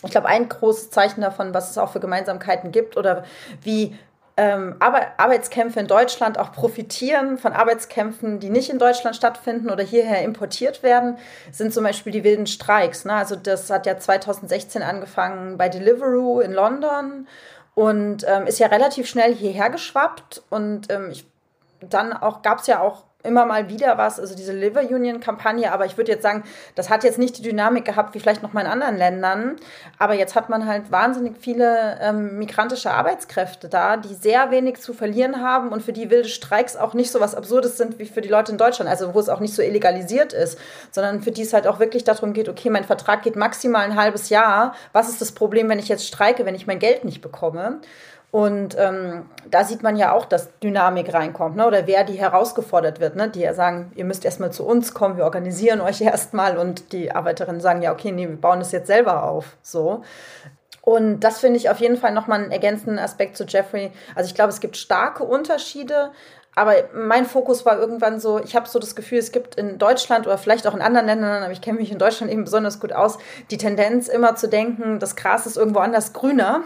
[0.05, 3.25] ich glaube, ein großes Zeichen davon, was es auch für Gemeinsamkeiten gibt oder
[3.63, 3.97] wie
[4.37, 10.21] ähm, Arbeitskämpfe in Deutschland auch profitieren von Arbeitskämpfen, die nicht in Deutschland stattfinden oder hierher
[10.21, 11.17] importiert werden,
[11.51, 13.03] sind zum Beispiel die wilden Streiks.
[13.03, 13.13] Ne?
[13.13, 17.27] Also das hat ja 2016 angefangen bei Deliveroo in London
[17.73, 21.25] und ähm, ist ja relativ schnell hierher geschwappt und ähm, ich,
[21.79, 25.71] dann auch gab es ja auch immer mal wieder was, also diese Liver Union Kampagne,
[25.71, 26.43] aber ich würde jetzt sagen,
[26.75, 29.55] das hat jetzt nicht die Dynamik gehabt wie vielleicht noch mal in anderen Ländern,
[29.97, 34.93] aber jetzt hat man halt wahnsinnig viele ähm, migrantische Arbeitskräfte da, die sehr wenig zu
[34.93, 38.21] verlieren haben und für die wilde Streiks auch nicht so was Absurdes sind wie für
[38.21, 40.59] die Leute in Deutschland, also wo es auch nicht so illegalisiert ist,
[40.91, 43.95] sondern für die es halt auch wirklich darum geht, okay, mein Vertrag geht maximal ein
[43.95, 47.21] halbes Jahr, was ist das Problem, wenn ich jetzt streike, wenn ich mein Geld nicht
[47.21, 47.79] bekomme?
[48.37, 51.65] Und ähm, da sieht man ja auch, dass Dynamik reinkommt, ne?
[51.65, 53.29] oder wer die herausgefordert wird, ne?
[53.29, 57.11] die ja sagen, ihr müsst erstmal zu uns kommen, wir organisieren euch erstmal und die
[57.11, 59.57] Arbeiterinnen sagen, ja, okay, nee, wir bauen das jetzt selber auf.
[59.63, 60.03] So.
[60.81, 63.91] Und das finde ich auf jeden Fall nochmal einen ergänzenden Aspekt zu Jeffrey.
[64.13, 66.11] Also ich glaube, es gibt starke Unterschiede,
[66.53, 70.27] aber mein Fokus war irgendwann so, ich habe so das Gefühl, es gibt in Deutschland
[70.27, 72.93] oder vielleicht auch in anderen Ländern, aber ich kenne mich in Deutschland eben besonders gut
[72.93, 73.17] aus,
[73.49, 76.61] die Tendenz immer zu denken, das Gras ist irgendwo anders grüner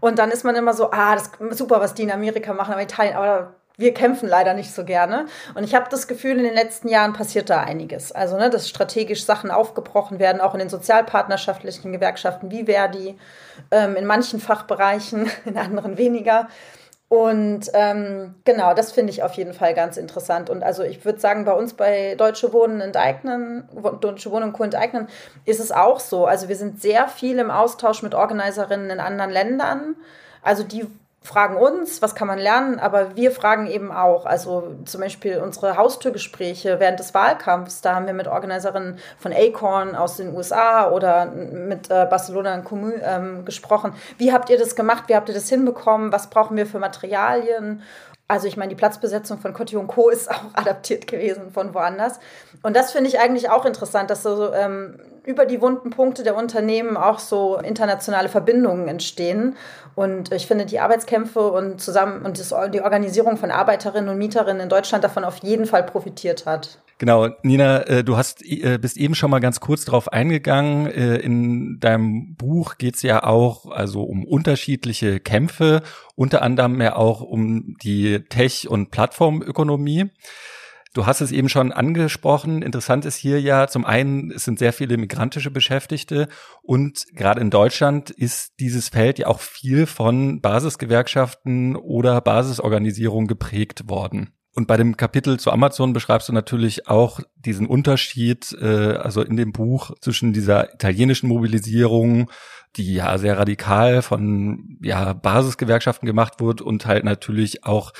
[0.00, 2.72] und dann ist man immer so, ah, das ist super, was die in Amerika machen,
[2.72, 5.26] aber Italien, aber wir kämpfen leider nicht so gerne.
[5.54, 8.10] Und ich habe das Gefühl, in den letzten Jahren passiert da einiges.
[8.10, 13.16] Also, ne, dass strategisch Sachen aufgebrochen werden, auch in den sozialpartnerschaftlichen Gewerkschaften wie Verdi,
[13.70, 16.48] ähm, in manchen Fachbereichen, in anderen weniger.
[17.08, 20.50] Und ähm, genau, das finde ich auf jeden Fall ganz interessant.
[20.50, 23.66] Und also ich würde sagen, bei uns bei Deutsche Wohnen enteignen,
[24.00, 24.64] Deutsche Wohnen und Co.
[24.64, 25.08] enteignen,
[25.46, 26.26] ist es auch so.
[26.26, 29.96] Also wir sind sehr viel im Austausch mit Organiserinnen in anderen Ländern.
[30.42, 30.86] Also die
[31.22, 34.24] fragen uns, was kann man lernen, aber wir fragen eben auch.
[34.24, 39.94] Also zum Beispiel unsere Haustürgespräche während des Wahlkampfs, da haben wir mit Organiserinnen von Acorn
[39.94, 43.92] aus den USA oder mit äh, Barcelona und Comú ähm, gesprochen.
[44.16, 45.04] Wie habt ihr das gemacht?
[45.08, 46.12] Wie habt ihr das hinbekommen?
[46.12, 47.82] Was brauchen wir für Materialien?
[48.28, 50.10] Also ich meine, die Platzbesetzung von Coty Co.
[50.10, 52.20] ist auch adaptiert gewesen von woanders.
[52.62, 56.34] Und das finde ich eigentlich auch interessant, dass so ähm, über die wunden Punkte der
[56.34, 59.56] Unternehmen auch so internationale Verbindungen entstehen.
[59.94, 62.40] Und ich finde, die Arbeitskämpfe und zusammen und
[62.72, 66.78] die Organisierung von Arbeiterinnen und Mieterinnen in Deutschland davon auf jeden Fall profitiert hat.
[66.96, 70.86] Genau, Nina, äh, du hast äh, bist eben schon mal ganz kurz darauf eingegangen.
[70.86, 75.82] Äh, in deinem Buch geht's ja auch also um unterschiedliche Kämpfe,
[76.16, 80.06] unter anderem ja auch um die Tech- und Plattformökonomie.
[80.94, 82.62] Du hast es eben schon angesprochen.
[82.62, 86.28] Interessant ist hier ja, zum einen, es sind sehr viele migrantische Beschäftigte
[86.62, 93.88] und gerade in Deutschland ist dieses Feld ja auch viel von Basisgewerkschaften oder Basisorganisierung geprägt
[93.88, 94.32] worden.
[94.54, 99.36] Und bei dem Kapitel zu Amazon beschreibst du natürlich auch diesen Unterschied, äh, also in
[99.36, 102.28] dem Buch zwischen dieser italienischen Mobilisierung,
[102.74, 107.92] die ja sehr radikal von ja Basisgewerkschaften gemacht wird und halt natürlich auch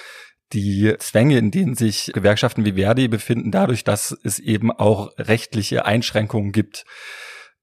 [0.53, 5.85] die Zwänge, in denen sich Gewerkschaften wie Verdi befinden, dadurch, dass es eben auch rechtliche
[5.85, 6.85] Einschränkungen gibt.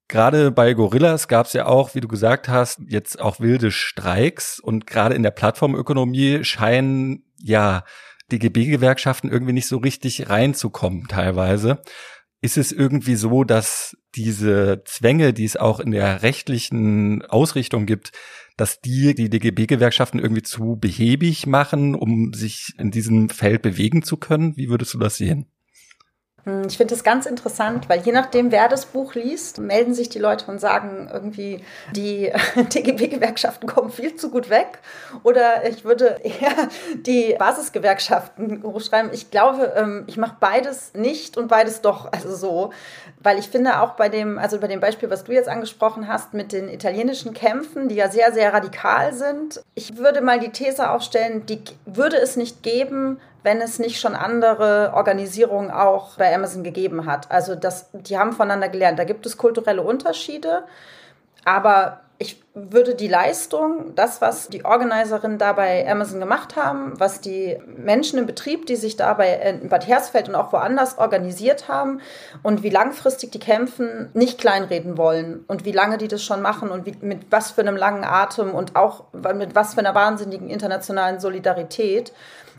[0.07, 4.59] Gerade bei Gorillas gab es ja auch, wie du gesagt hast, jetzt auch wilde Streiks
[4.59, 7.83] und gerade in der Plattformökonomie scheinen ja
[8.31, 11.81] die GB-Gewerkschaften irgendwie nicht so richtig reinzukommen teilweise.
[12.45, 18.11] Ist es irgendwie so, dass diese Zwänge, die es auch in der rechtlichen Ausrichtung gibt,
[18.55, 24.17] dass die die DGB-Gewerkschaften irgendwie zu behäbig machen, um sich in diesem Feld bewegen zu
[24.17, 24.55] können?
[24.57, 25.47] Wie würdest du das sehen?
[26.45, 30.09] Hm, ich finde es ganz interessant, weil je nachdem, wer das Buch liest, melden sich
[30.09, 31.63] die Leute und sagen irgendwie,
[31.95, 32.31] die
[32.69, 34.79] TGB-Gewerkschaften kommen viel zu gut weg.
[35.23, 39.11] Oder ich würde eher die Basisgewerkschaften hochschreiben.
[39.13, 42.11] Ich glaube, ähm, ich mache beides nicht und beides doch.
[42.13, 42.71] Also so,
[43.19, 46.35] weil ich finde auch bei dem, also bei dem Beispiel, was du jetzt angesprochen hast,
[46.35, 49.63] mit den italienischen Kämpfen, die ja sehr, sehr radikal sind.
[49.73, 54.15] Ich würde mal die These aufstellen, die würde es nicht geben, wenn es nicht schon
[54.15, 57.31] andere Organisierungen auch bei Amazon gegeben hat.
[57.31, 58.97] Also das, die haben voneinander gelernt.
[58.97, 60.63] Da gibt es kulturelle Unterschiede,
[61.45, 67.19] aber ich würde die Leistung, das, was die Organiserinnen da bei Amazon gemacht haben, was
[67.19, 71.67] die Menschen im Betrieb, die sich da bei in Bad Hersfeld und auch woanders organisiert
[71.67, 71.99] haben
[72.41, 76.71] und wie langfristig die kämpfen, nicht kleinreden wollen und wie lange die das schon machen
[76.71, 80.49] und wie, mit was für einem langen Atem und auch mit was für einer wahnsinnigen
[80.49, 82.13] internationalen Solidarität.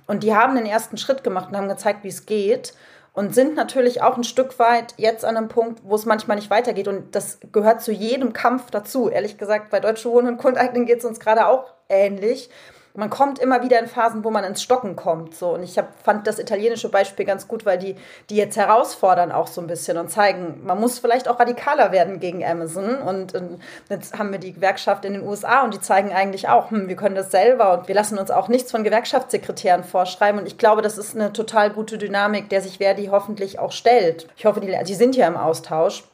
[0.07, 2.75] Und die haben den ersten Schritt gemacht und haben gezeigt, wie es geht
[3.13, 6.51] und sind natürlich auch ein Stück weit jetzt an einem Punkt, wo es manchmal nicht
[6.51, 6.87] weitergeht.
[6.87, 9.09] Und das gehört zu jedem Kampf dazu.
[9.09, 12.51] Ehrlich gesagt, bei Deutsche Wohnen und Grundeignen geht es uns gerade auch ähnlich
[12.97, 15.35] man kommt immer wieder in Phasen, wo man ins Stocken kommt.
[15.35, 15.51] So.
[15.51, 17.97] Und ich hab, fand das italienische Beispiel ganz gut, weil die,
[18.31, 22.21] die jetzt herausfordern auch so ein bisschen und zeigen, man muss vielleicht auch radikaler werden
[22.21, 22.97] gegen Amazon.
[22.97, 26.71] Und, und jetzt haben wir die Gewerkschaft in den USA und die zeigen eigentlich auch,
[26.71, 30.41] hm, wir können das selber und wir lassen uns auch nichts von Gewerkschaftssekretären vorschreiben.
[30.41, 34.27] Und ich glaube, das ist eine total gute Dynamik, der sich Verdi hoffentlich auch stellt.
[34.37, 36.05] Ich hoffe, die, die sind ja im Austausch.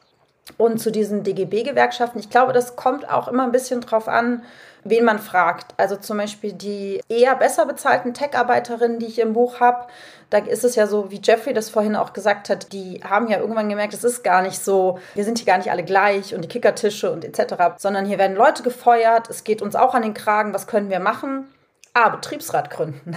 [0.57, 4.43] Und zu diesen DGB-Gewerkschaften, ich glaube, das kommt auch immer ein bisschen drauf an,
[4.83, 5.73] wen man fragt.
[5.77, 9.87] Also zum Beispiel die eher besser bezahlten Tech-Arbeiterinnen, die ich im Buch habe,
[10.29, 13.37] da ist es ja so, wie Jeffrey das vorhin auch gesagt hat, die haben ja
[13.37, 16.41] irgendwann gemerkt, es ist gar nicht so, wir sind hier gar nicht alle gleich und
[16.41, 20.15] die Kickertische und etc., sondern hier werden Leute gefeuert, es geht uns auch an den
[20.15, 21.52] Kragen, was können wir machen?
[21.95, 23.15] Ah, Betriebsrat gründen.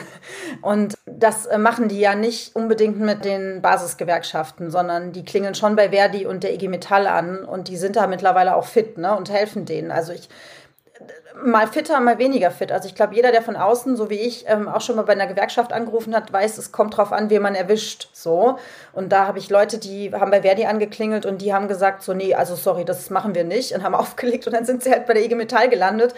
[0.61, 5.77] Und das äh, machen die ja nicht unbedingt mit den Basisgewerkschaften, sondern die klingeln schon
[5.77, 9.17] bei Verdi und der IG Metall an und die sind da mittlerweile auch fit ne,
[9.17, 9.91] und helfen denen.
[9.91, 10.29] Also ich
[11.43, 12.73] mal fitter, mal weniger fit.
[12.73, 15.13] Also ich glaube, jeder, der von außen, so wie ich, ähm, auch schon mal bei
[15.13, 18.09] einer Gewerkschaft angerufen hat, weiß, es kommt drauf an, wen man erwischt.
[18.13, 18.59] So.
[18.93, 22.15] Und da habe ich Leute, die haben bei Verdi angeklingelt und die haben gesagt, so,
[22.15, 25.07] nee, also sorry, das machen wir nicht und haben aufgelegt und dann sind sie halt
[25.07, 26.15] bei der IG Metall gelandet.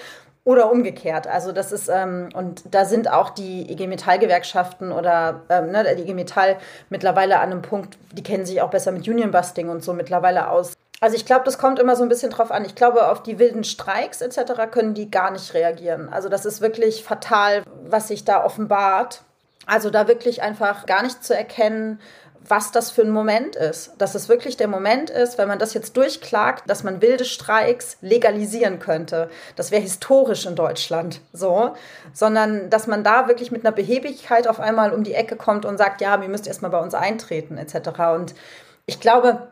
[0.49, 1.27] Oder umgekehrt.
[1.27, 6.05] Also das ist, ähm, und da sind auch die IG Metall-Gewerkschaften oder ähm, ne, die
[6.05, 6.57] IG Metall
[6.89, 10.49] mittlerweile an einem Punkt, die kennen sich auch besser mit Union Busting und so mittlerweile
[10.49, 10.73] aus.
[11.03, 12.65] Also ich glaube, das kommt immer so ein bisschen drauf an.
[12.65, 14.71] Ich glaube, auf die wilden Streiks etc.
[14.71, 16.09] können die gar nicht reagieren.
[16.11, 19.21] Also das ist wirklich fatal, was sich da offenbart.
[19.67, 22.01] Also da wirklich einfach gar nicht zu erkennen,
[22.49, 23.93] was das für ein Moment ist.
[23.99, 27.97] Dass es wirklich der Moment ist, wenn man das jetzt durchklagt, dass man wilde Streiks
[28.01, 29.31] legalisieren könnte.
[29.57, 31.75] Das wäre historisch in Deutschland so.
[32.13, 35.79] Sondern dass man da wirklich mit einer Behebigkeit auf einmal um die Ecke kommt und
[35.79, 37.89] sagt, ja, ihr müsst erstmal bei uns eintreten, etc.
[38.15, 38.35] Und
[38.87, 39.49] ich glaube,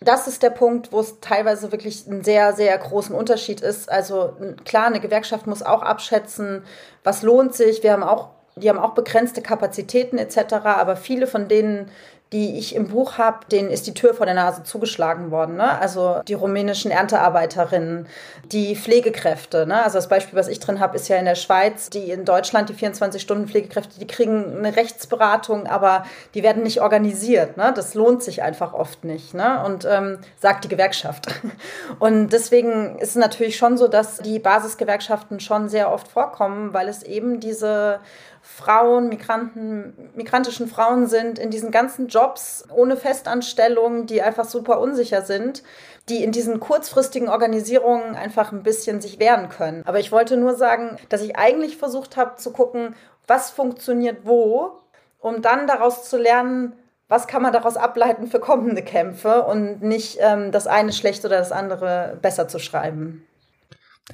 [0.00, 3.90] das ist der Punkt, wo es teilweise wirklich einen sehr, sehr großen Unterschied ist.
[3.90, 6.64] Also klar, eine Gewerkschaft muss auch abschätzen,
[7.02, 7.82] was lohnt sich.
[7.82, 10.54] Wir haben auch, die haben auch begrenzte Kapazitäten etc.
[10.64, 11.90] Aber viele von denen
[12.32, 15.56] die ich im Buch habe, denen ist die Tür vor der Nase zugeschlagen worden.
[15.56, 15.78] Ne?
[15.78, 18.08] Also die rumänischen Erntearbeiterinnen,
[18.50, 19.64] die Pflegekräfte.
[19.64, 19.82] Ne?
[19.84, 22.68] Also das Beispiel, was ich drin habe, ist ja in der Schweiz, die in Deutschland,
[22.68, 27.56] die 24-Stunden-Pflegekräfte, die kriegen eine Rechtsberatung, aber die werden nicht organisiert.
[27.56, 27.72] Ne?
[27.74, 29.32] Das lohnt sich einfach oft nicht.
[29.32, 29.62] Ne?
[29.64, 31.28] Und ähm, sagt die Gewerkschaft.
[32.00, 36.88] Und deswegen ist es natürlich schon so, dass die Basisgewerkschaften schon sehr oft vorkommen, weil
[36.88, 38.00] es eben diese
[38.48, 45.22] Frauen, Migranten, migrantischen Frauen sind in diesen ganzen Jobs ohne Festanstellung, die einfach super unsicher
[45.22, 45.64] sind,
[46.08, 49.82] die in diesen kurzfristigen Organisierungen einfach ein bisschen sich wehren können.
[49.84, 52.94] Aber ich wollte nur sagen, dass ich eigentlich versucht habe zu gucken,
[53.26, 54.78] was funktioniert wo,
[55.18, 56.74] um dann daraus zu lernen,
[57.08, 61.38] was kann man daraus ableiten für kommende Kämpfe und nicht ähm, das eine schlecht oder
[61.38, 63.26] das andere besser zu schreiben.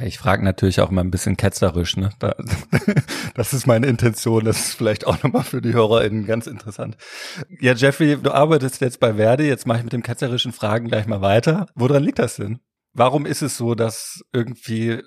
[0.01, 2.11] Ich frage natürlich auch immer ein bisschen ketzerisch, ne?
[3.35, 4.45] Das ist meine Intention.
[4.45, 6.97] Das ist vielleicht auch nochmal für die HörerInnen ganz interessant.
[7.61, 9.45] Ja, Jeffrey, du arbeitest jetzt bei Verdi.
[9.45, 11.67] Jetzt mache ich mit dem ketzerischen Fragen gleich mal weiter.
[11.75, 12.61] Woran liegt das denn?
[12.95, 15.03] Warum ist es so, dass irgendwie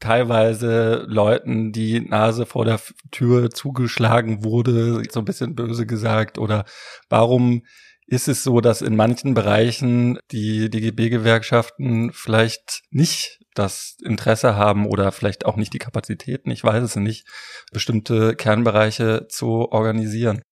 [0.00, 6.38] teilweise Leuten die Nase vor der Tür zugeschlagen wurde, so ein bisschen böse gesagt?
[6.38, 6.64] Oder
[7.08, 7.62] warum
[8.06, 15.12] ist es so, dass in manchen Bereichen die DGB-Gewerkschaften vielleicht nicht das Interesse haben oder
[15.12, 17.26] vielleicht auch nicht die Kapazitäten, ich weiß es nicht,
[17.72, 20.42] bestimmte Kernbereiche zu organisieren?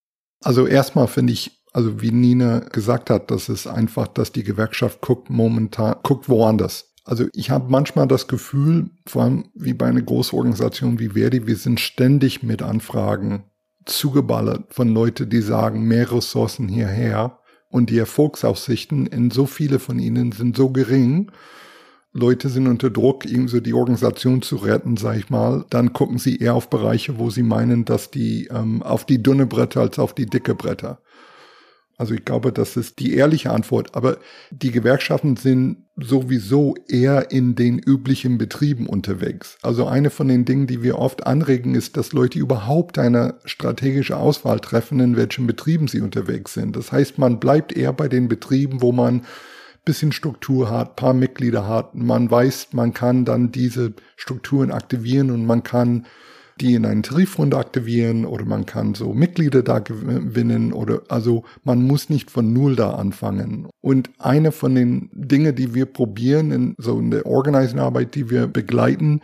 [0.43, 5.01] Also erstmal finde ich, also wie Nina gesagt hat, das ist einfach, dass die Gewerkschaft
[5.01, 6.93] guckt momentan, guckt woanders.
[7.05, 11.57] Also ich habe manchmal das Gefühl, vor allem wie bei einer Großorganisation wie Verdi, wir
[11.57, 13.45] sind ständig mit Anfragen
[13.87, 17.39] zugeballert von Leuten, die sagen, mehr Ressourcen hierher.
[17.69, 21.33] Und die Erfolgsaussichten in so viele von ihnen sind so gering,
[22.15, 26.19] Leute sind unter Druck, ihm so die Organisation zu retten, sag ich mal, dann gucken
[26.19, 29.99] sie eher auf Bereiche, wo sie meinen, dass die ähm, auf die dünne Bretter als
[29.99, 31.01] auf die dicke Bretter.
[32.03, 33.95] Also ich glaube, das ist die ehrliche Antwort.
[33.95, 34.19] Aber
[34.51, 39.57] die Gewerkschaften sind sowieso eher in den üblichen Betrieben unterwegs.
[39.63, 44.17] Also eine von den Dingen, die wir oft anregen, ist, dass Leute überhaupt eine strategische
[44.17, 46.75] Auswahl treffen, in welchen Betrieben sie unterwegs sind.
[46.75, 49.25] Das heißt, man bleibt eher bei den Betrieben, wo man
[49.85, 55.47] bisschen Struktur hat, paar Mitglieder hat, man weiß, man kann dann diese Strukturen aktivieren und
[55.47, 56.07] man kann
[56.61, 61.83] die in einen Tarifrunde aktivieren oder man kann so Mitglieder da gewinnen oder also man
[61.83, 63.69] muss nicht von Null da anfangen.
[63.81, 68.47] Und eine von den Dingen, die wir probieren in so in der Organizing-Arbeit, die wir
[68.47, 69.23] begleiten,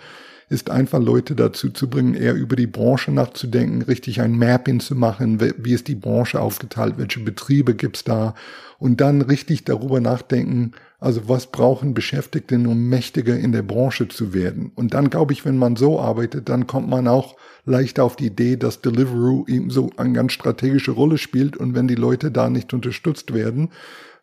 [0.48, 4.94] ist einfach Leute dazu zu bringen, eher über die Branche nachzudenken, richtig ein Mapping zu
[4.94, 8.34] machen, wie ist die Branche aufgeteilt, welche Betriebe gibt's da
[8.78, 14.32] und dann richtig darüber nachdenken, also was brauchen Beschäftigte, um mächtiger in der Branche zu
[14.32, 14.72] werden.
[14.74, 18.26] Und dann glaube ich, wenn man so arbeitet, dann kommt man auch leichter auf die
[18.26, 22.48] Idee, dass Deliveroo eben so eine ganz strategische Rolle spielt und wenn die Leute da
[22.48, 23.70] nicht unterstützt werden,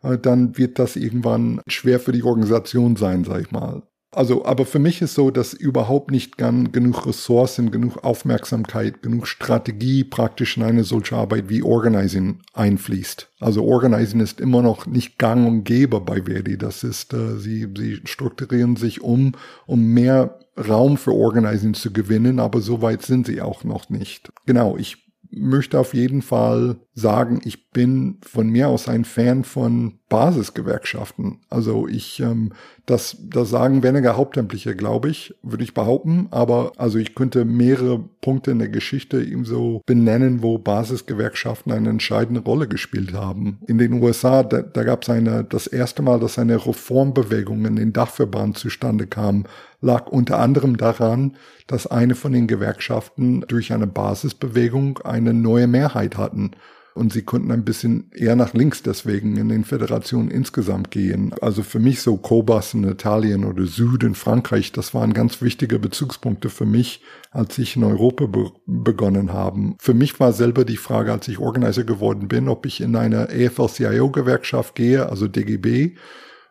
[0.03, 3.83] äh, dann wird das irgendwann schwer für die Organisation sein, sag ich mal.
[4.15, 9.27] Also, aber für mich ist so, dass überhaupt nicht gern genug Ressourcen, genug Aufmerksamkeit, genug
[9.27, 13.29] Strategie praktisch in eine solche Arbeit wie Organizing einfließt.
[13.41, 16.57] Also Organizing ist immer noch nicht gang und gäbe bei Verdi.
[16.57, 19.33] Das ist, äh, sie, sie strukturieren sich um,
[19.65, 24.31] um mehr Raum für Organizing zu gewinnen, aber so weit sind sie auch noch nicht.
[24.45, 29.99] Genau, ich möchte auf jeden Fall sagen, ich bin von mir aus ein Fan von
[30.09, 31.41] Basisgewerkschaften.
[31.49, 32.53] Also ich, ähm,
[32.85, 36.27] das, das sagen weniger Hauptamtliche, glaube ich, würde ich behaupten.
[36.31, 41.89] Aber also ich könnte mehrere Punkte in der Geschichte ihm so benennen, wo Basisgewerkschaften eine
[41.89, 43.59] entscheidende Rolle gespielt haben.
[43.67, 47.75] In den USA, da, da gab es eine, das erste Mal, dass eine Reformbewegung in
[47.75, 49.45] den Dachverband zustande kam,
[49.81, 51.37] lag unter anderem daran,
[51.67, 56.51] dass eine von den Gewerkschaften durch eine Basisbewegung eine neue Mehrheit hatten
[56.95, 61.35] und sie konnten ein bisschen eher nach links deswegen in den Föderationen insgesamt gehen.
[61.41, 65.77] Also für mich so Kobas in Italien oder Süd in Frankreich, das waren ganz wichtige
[65.77, 69.75] Bezugspunkte für mich, als ich in Europa be begonnen haben.
[69.79, 73.27] Für mich war selber die Frage, als ich Organizer geworden bin, ob ich in eine
[73.29, 75.95] AFL-CIO-Gewerkschaft gehe, also DGB,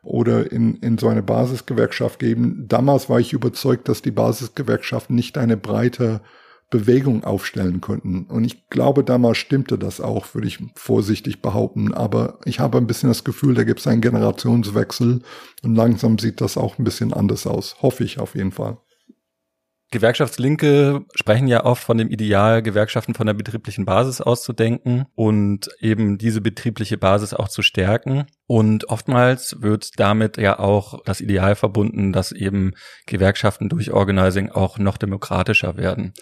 [0.02, 2.66] oder in, in so eine Basisgewerkschaft geben.
[2.68, 6.20] Damals war ich überzeugt, dass die Basisgewerkschaften nicht eine breite
[6.74, 8.24] Bewegung aufstellen könnten.
[8.24, 11.94] Und ich glaube, damals stimmte das auch, würde ich vorsichtig behaupten.
[11.94, 15.22] Aber ich habe ein bisschen das Gefühl, da gibt es einen Generationswechsel
[15.62, 17.76] und langsam sieht das auch ein bisschen anders aus.
[17.80, 18.78] Hoffe ich auf jeden Fall.
[19.94, 26.18] Gewerkschaftslinke sprechen ja oft von dem Ideal, Gewerkschaften von der betrieblichen Basis auszudenken und eben
[26.18, 28.26] diese betriebliche Basis auch zu stärken.
[28.48, 32.72] Und oftmals wird damit ja auch das Ideal verbunden, dass eben
[33.06, 36.12] Gewerkschaften durch Organizing auch noch demokratischer werden.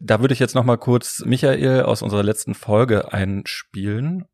[0.00, 4.24] Da würde ich jetzt noch mal kurz Michael aus unserer letzten Folge einspielen.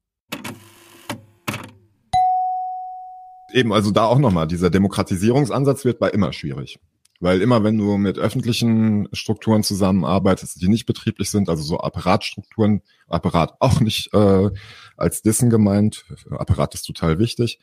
[3.52, 6.78] Eben, also da auch nochmal, dieser Demokratisierungsansatz wird bei immer schwierig.
[7.22, 12.80] Weil immer, wenn du mit öffentlichen Strukturen zusammenarbeitest, die nicht betrieblich sind, also so Apparatstrukturen,
[13.08, 14.50] Apparat auch nicht äh,
[14.96, 17.60] als Dissen gemeint, Apparat ist total wichtig,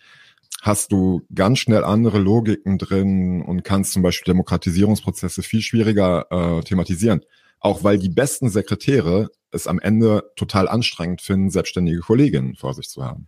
[0.61, 6.61] hast du ganz schnell andere Logiken drin und kannst zum Beispiel Demokratisierungsprozesse viel schwieriger äh,
[6.61, 7.21] thematisieren.
[7.59, 12.89] Auch weil die besten Sekretäre es am Ende total anstrengend finden, selbstständige Kolleginnen vor sich
[12.89, 13.27] zu haben.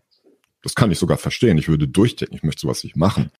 [0.62, 1.58] Das kann ich sogar verstehen.
[1.58, 3.32] Ich würde durchdenken, ich möchte sowas nicht machen.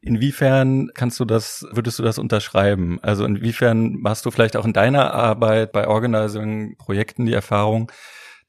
[0.00, 3.00] Inwiefern kannst du das, würdest du das unterschreiben?
[3.02, 7.90] Also inwiefern hast du vielleicht auch in deiner Arbeit bei Organizing-Projekten die Erfahrung,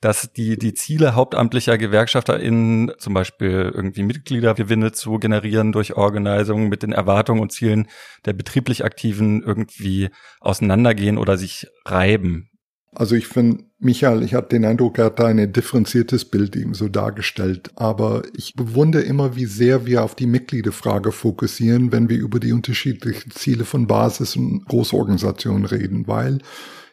[0.01, 6.83] dass die, die Ziele hauptamtlicher GewerkschafterInnen, zum Beispiel irgendwie Mitgliedergewinne zu generieren durch Organisation mit
[6.83, 7.87] den Erwartungen und Zielen
[8.25, 12.49] der betrieblich Aktiven irgendwie auseinandergehen oder sich reiben?
[12.93, 16.73] Also ich finde, Michael, ich hatte den Eindruck, er hat da ein differenziertes Bild eben
[16.73, 17.69] so dargestellt.
[17.75, 22.53] Aber ich bewundere immer, wie sehr wir auf die Mitgliederfrage fokussieren, wenn wir über die
[22.53, 26.39] unterschiedlichen Ziele von Basis- und Großorganisationen reden, weil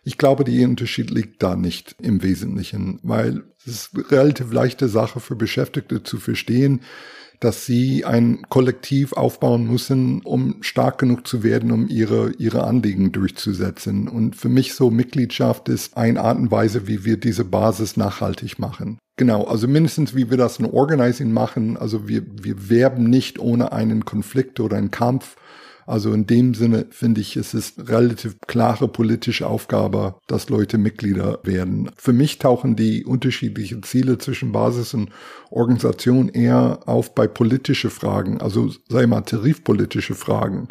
[0.04, 5.20] ich glaube, der Unterschied liegt da nicht im Wesentlichen, weil es ist relativ leichte Sache
[5.20, 6.80] für Beschäftigte zu verstehen,
[7.40, 13.12] dass sie ein Kollektiv aufbauen müssen, um stark genug zu werden, um ihre, ihre Anliegen
[13.12, 14.08] durchzusetzen.
[14.08, 18.58] Und für mich so Mitgliedschaft ist eine Art und Weise, wie wir diese Basis nachhaltig
[18.58, 18.98] machen.
[19.16, 21.76] Genau, also mindestens wie wir das in Organizing machen.
[21.76, 25.36] Also wir, wir werben nicht ohne einen Konflikt oder einen Kampf
[25.86, 31.40] also in dem Sinne finde ich, es ist relativ klare politische Aufgabe, dass Leute Mitglieder
[31.42, 31.90] werden.
[31.96, 35.10] Für mich tauchen die unterschiedlichen Ziele zwischen Basis und
[35.50, 40.68] Organisation eher auf bei politische Fragen, also sei mal tarifpolitische Fragen.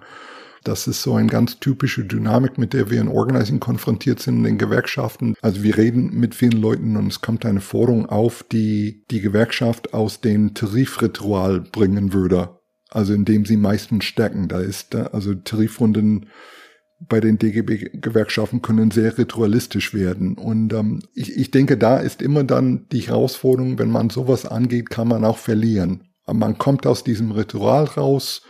[0.63, 4.43] Das ist so eine ganz typische Dynamik, mit der wir in Organizing konfrontiert sind in
[4.43, 5.35] den Gewerkschaften.
[5.41, 9.93] Also wir reden mit vielen Leuten und es kommt eine Forderung auf, die die Gewerkschaft
[9.93, 12.62] aus dem Tarifritual bringen würde
[12.93, 14.47] also indem sie meistens stärken.
[14.47, 16.27] Da ist, also Tarifrunden
[16.99, 20.37] bei den DGB-Gewerkschaften können sehr ritualistisch werden.
[20.37, 24.89] Und ähm, ich, ich denke, da ist immer dann die Herausforderung, wenn man sowas angeht,
[24.89, 26.05] kann man auch verlieren.
[26.31, 28.43] Man kommt aus diesem Ritual raus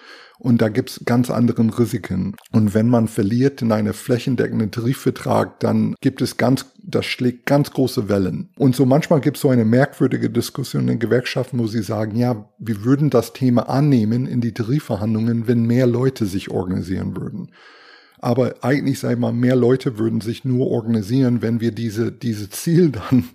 [0.43, 2.35] und da gibt's ganz anderen Risiken.
[2.51, 7.71] Und wenn man verliert in einem flächendeckenden Tarifvertrag, dann gibt es ganz, das schlägt ganz
[7.71, 8.49] große Wellen.
[8.57, 12.83] Und so manchmal gibt's so eine merkwürdige Diskussion in Gewerkschaften, wo sie sagen, ja, wir
[12.83, 17.49] würden das Thema annehmen in die Tarifverhandlungen, wenn mehr Leute sich organisieren würden.
[18.19, 22.91] Aber eigentlich, ich mal, mehr Leute würden sich nur organisieren, wenn wir diese, diese Ziel
[22.91, 23.29] dann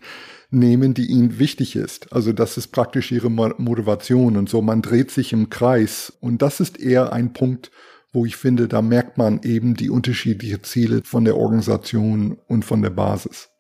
[0.51, 2.13] nehmen, die ihnen wichtig ist.
[2.13, 4.63] Also das ist praktisch ihre Motivation und so.
[4.63, 7.71] Man dreht sich im Kreis und das ist eher ein Punkt,
[8.13, 12.83] wo ich finde, da merkt man eben die unterschiedlichen Ziele von der Organisation und von
[12.83, 13.51] der Basis.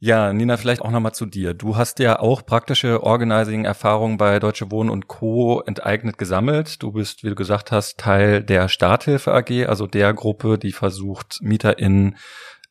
[0.00, 1.54] Ja, Nina, vielleicht auch nochmal zu dir.
[1.54, 5.60] Du hast ja auch praktische Organizing-Erfahrungen bei Deutsche Wohnen und Co.
[5.66, 6.80] enteignet gesammelt.
[6.84, 11.40] Du bist, wie du gesagt hast, Teil der Starthilfe AG, also der Gruppe, die versucht,
[11.42, 12.16] MieterInnen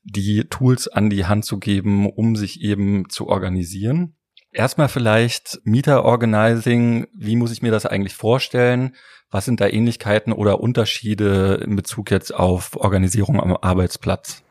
[0.07, 4.15] die Tools an die Hand zu geben, um sich eben zu organisieren.
[4.51, 7.07] Erstmal vielleicht Mieter-Organizing.
[7.13, 8.95] Wie muss ich mir das eigentlich vorstellen?
[9.29, 14.41] Was sind da Ähnlichkeiten oder Unterschiede in Bezug jetzt auf Organisierung am Arbeitsplatz?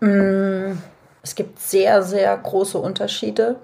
[0.00, 0.72] Mm,
[1.22, 3.60] es gibt sehr, sehr große Unterschiede,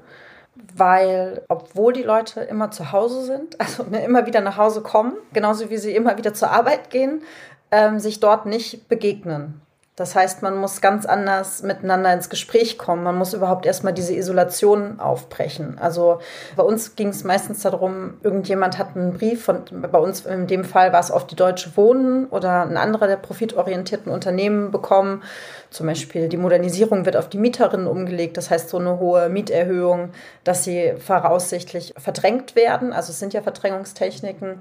[0.77, 5.71] weil obwohl die Leute immer zu Hause sind, also immer wieder nach Hause kommen, genauso
[5.71, 7.23] wie sie immer wieder zur Arbeit gehen,
[7.71, 9.63] ähm, sich dort nicht begegnen.
[9.99, 13.03] Das heißt, man muss ganz anders miteinander ins Gespräch kommen.
[13.03, 15.77] Man muss überhaupt erstmal diese Isolation aufbrechen.
[15.81, 16.21] Also
[16.55, 20.63] bei uns ging es meistens darum, irgendjemand hat einen Brief von, bei uns in dem
[20.63, 25.25] Fall war es auf die Deutsche Wohnen oder ein anderer der profitorientierten Unternehmen bekommen.
[25.71, 28.37] Zum Beispiel die Modernisierung wird auf die Mieterinnen umgelegt.
[28.37, 30.11] Das heißt, so eine hohe Mieterhöhung,
[30.45, 32.93] dass sie voraussichtlich verdrängt werden.
[32.93, 34.61] Also es sind ja Verdrängungstechniken.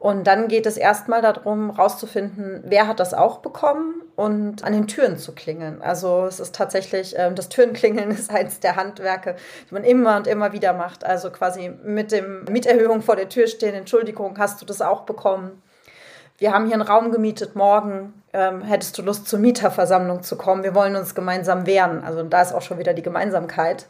[0.00, 4.86] Und dann geht es erstmal darum, rauszufinden, wer hat das auch bekommen und an den
[4.86, 5.82] Türen zu klingeln.
[5.82, 9.36] Also es ist tatsächlich, äh, das Türenklingeln ist eins der Handwerke,
[9.68, 11.04] die man immer und immer wieder macht.
[11.04, 15.62] Also quasi mit dem Mieterhöhung vor der Tür stehen, Entschuldigung, hast du das auch bekommen?
[16.40, 20.64] wir haben hier einen Raum gemietet, morgen ähm, hättest du Lust zur Mieterversammlung zu kommen,
[20.64, 22.02] wir wollen uns gemeinsam wehren.
[22.02, 23.86] Also da ist auch schon wieder die Gemeinsamkeit.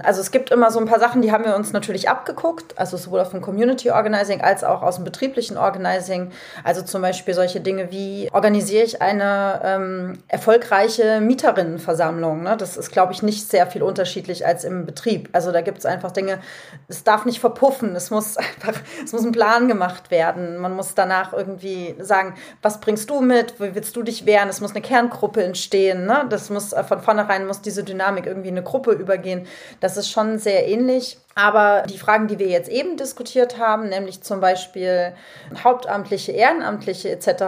[0.00, 2.96] Also es gibt immer so ein paar Sachen, die haben wir uns natürlich abgeguckt, also
[2.96, 6.30] sowohl auf dem Community Organizing als auch aus dem betrieblichen Organizing.
[6.62, 12.44] Also zum Beispiel solche Dinge wie, organisiere ich eine ähm, erfolgreiche Mieterinnenversammlung?
[12.44, 12.56] Ne?
[12.56, 15.30] Das ist, glaube ich, nicht sehr viel unterschiedlich als im Betrieb.
[15.32, 16.38] Also da gibt es einfach Dinge,
[16.86, 20.58] es darf nicht verpuffen, es muss einfach, es muss ein Plan gemacht werden.
[20.58, 24.48] Man muss danach irgendwie sagen, was bringst du mit, wie willst du dich wehren?
[24.48, 26.06] Es muss eine Kerngruppe entstehen.
[26.06, 26.24] Ne?
[26.30, 29.46] Das muss äh, von vornherein muss diese Dynamik irgendwie in eine Gruppe übergehen.
[29.80, 31.16] Das das ist schon sehr ähnlich.
[31.34, 35.14] Aber die Fragen, die wir jetzt eben diskutiert haben, nämlich zum Beispiel
[35.62, 37.42] Hauptamtliche, Ehrenamtliche etc.,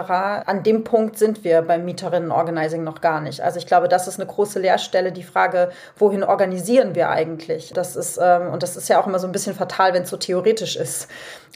[0.45, 3.41] an dem Punkt sind wir beim Mieterinnen-Organizing noch gar nicht.
[3.41, 7.73] Also ich glaube, das ist eine große Leerstelle, die Frage, wohin organisieren wir eigentlich?
[7.73, 10.09] Das ist, ähm, und das ist ja auch immer so ein bisschen fatal, wenn es
[10.09, 11.09] so theoretisch ist.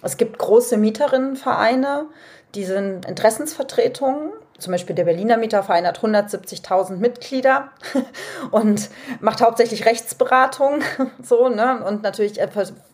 [0.04, 2.06] Es gibt große Mieterinnenvereine,
[2.54, 7.72] die sind Interessensvertretungen zum Beispiel der Berliner Mieterverein hat 170.000 Mitglieder
[8.52, 8.90] und
[9.20, 10.82] macht hauptsächlich Rechtsberatung,
[11.22, 11.84] so, ne?
[11.86, 12.48] Und natürlich äh,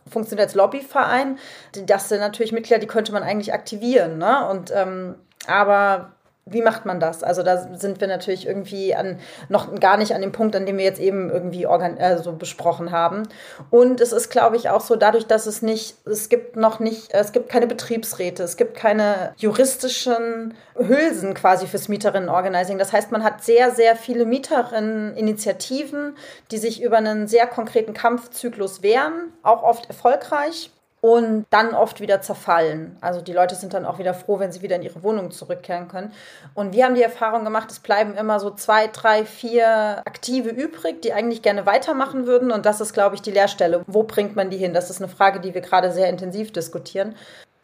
[0.10, 1.38] funktioniert als Lobbyverein.
[1.86, 4.48] Das sind natürlich Mitglieder, die könnte man eigentlich aktivieren, ne?
[4.50, 5.16] Und, ähm,
[5.48, 6.14] aber
[6.46, 7.24] wie macht man das?
[7.24, 10.78] Also da sind wir natürlich irgendwie an, noch gar nicht an dem Punkt, an dem
[10.78, 13.24] wir jetzt eben irgendwie organ also besprochen haben.
[13.70, 17.14] Und es ist, glaube ich, auch so dadurch, dass es nicht, es gibt noch nicht,
[17.14, 22.80] es gibt keine Betriebsräte, es gibt keine juristischen Hülsen quasi fürs Mieterinnenorganizing.
[22.80, 26.18] Das heißt, man hat sehr, sehr viele Mieterinneninitiativen,
[26.50, 30.72] die sich über einen sehr konkreten Kampfzyklus wehren, auch oft erfolgreich
[31.02, 32.96] und dann oft wieder zerfallen.
[33.02, 35.88] Also die Leute sind dann auch wieder froh, wenn sie wieder in ihre Wohnung zurückkehren
[35.88, 36.14] können.
[36.54, 41.02] Und wir haben die Erfahrung gemacht, es bleiben immer so zwei, drei, vier Aktive übrig,
[41.02, 42.52] die eigentlich gerne weitermachen würden.
[42.52, 43.84] Und das ist, glaube ich, die Leerstelle.
[43.88, 44.76] Wo bringt man die hin?
[44.76, 47.16] Das ist eine Frage, die wir gerade sehr intensiv diskutieren.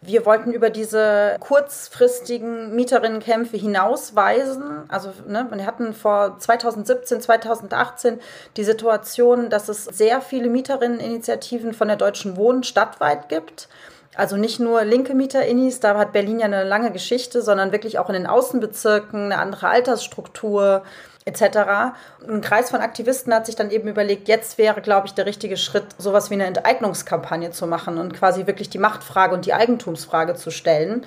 [0.02, 4.88] Wir wollten über diese kurzfristigen Mieterinnenkämpfe hinausweisen.
[4.89, 8.20] Also ne, wir hatten vor 2017, 2018
[8.58, 13.70] die Situation, dass es sehr viele Mieterinneninitiativen von der Deutschen Wohnen stadtweit gibt.
[14.18, 18.09] Also nicht nur linke Mieterinnis, da hat Berlin ja eine lange Geschichte, sondern wirklich auch
[18.09, 20.82] in den Außenbezirken eine andere Altersstruktur,
[21.26, 21.93] etc.
[22.28, 25.55] Ein Kreis von Aktivisten hat sich dann eben überlegt, jetzt wäre, glaube ich, der richtige
[25.55, 30.34] Schritt, sowas wie eine Enteignungskampagne zu machen und quasi wirklich die Machtfrage und die Eigentumsfrage
[30.34, 31.05] zu stellen.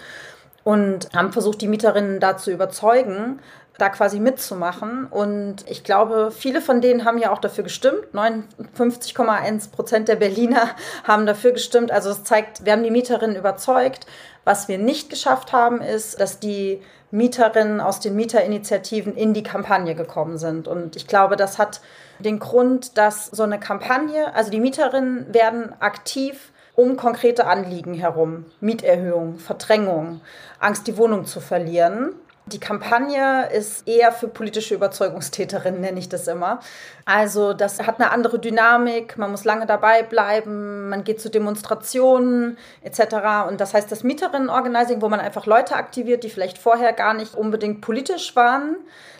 [0.63, 3.41] Und haben versucht, die Mieterinnen da zu überzeugen,
[3.81, 5.07] da quasi mitzumachen.
[5.07, 8.03] Und ich glaube, viele von denen haben ja auch dafür gestimmt.
[8.13, 10.71] 59,1 Prozent der Berliner
[11.05, 11.91] haben dafür gestimmt.
[11.91, 14.07] Also das zeigt, wir haben die Mieterinnen überzeugt.
[14.45, 19.95] Was wir nicht geschafft haben, ist, dass die Mieterinnen aus den Mieterinitiativen in die Kampagne
[19.95, 20.69] gekommen sind.
[20.69, 21.81] Und ich glaube, das hat
[22.21, 28.47] den Grund, dass so eine Kampagne, also die Mieterinnen werden aktiv um konkrete Anliegen herum,
[28.61, 30.21] Mieterhöhung, Verdrängung,
[30.61, 32.15] Angst, die Wohnung zu verlieren.
[32.53, 36.61] Die Kampagne ist eher für politische Überzeugungstäterinnen, nenne ich das immer.
[37.05, 42.59] Also das hat eine andere Dynamik, man muss lange dabei bleiben, man geht zu Demonstrationen
[42.83, 43.49] etc.
[43.49, 47.35] Und das heißt, das Mieterinnenorganizing, wo man einfach Leute aktiviert, die vielleicht vorher gar nicht
[47.35, 48.77] unbedingt politisch waren,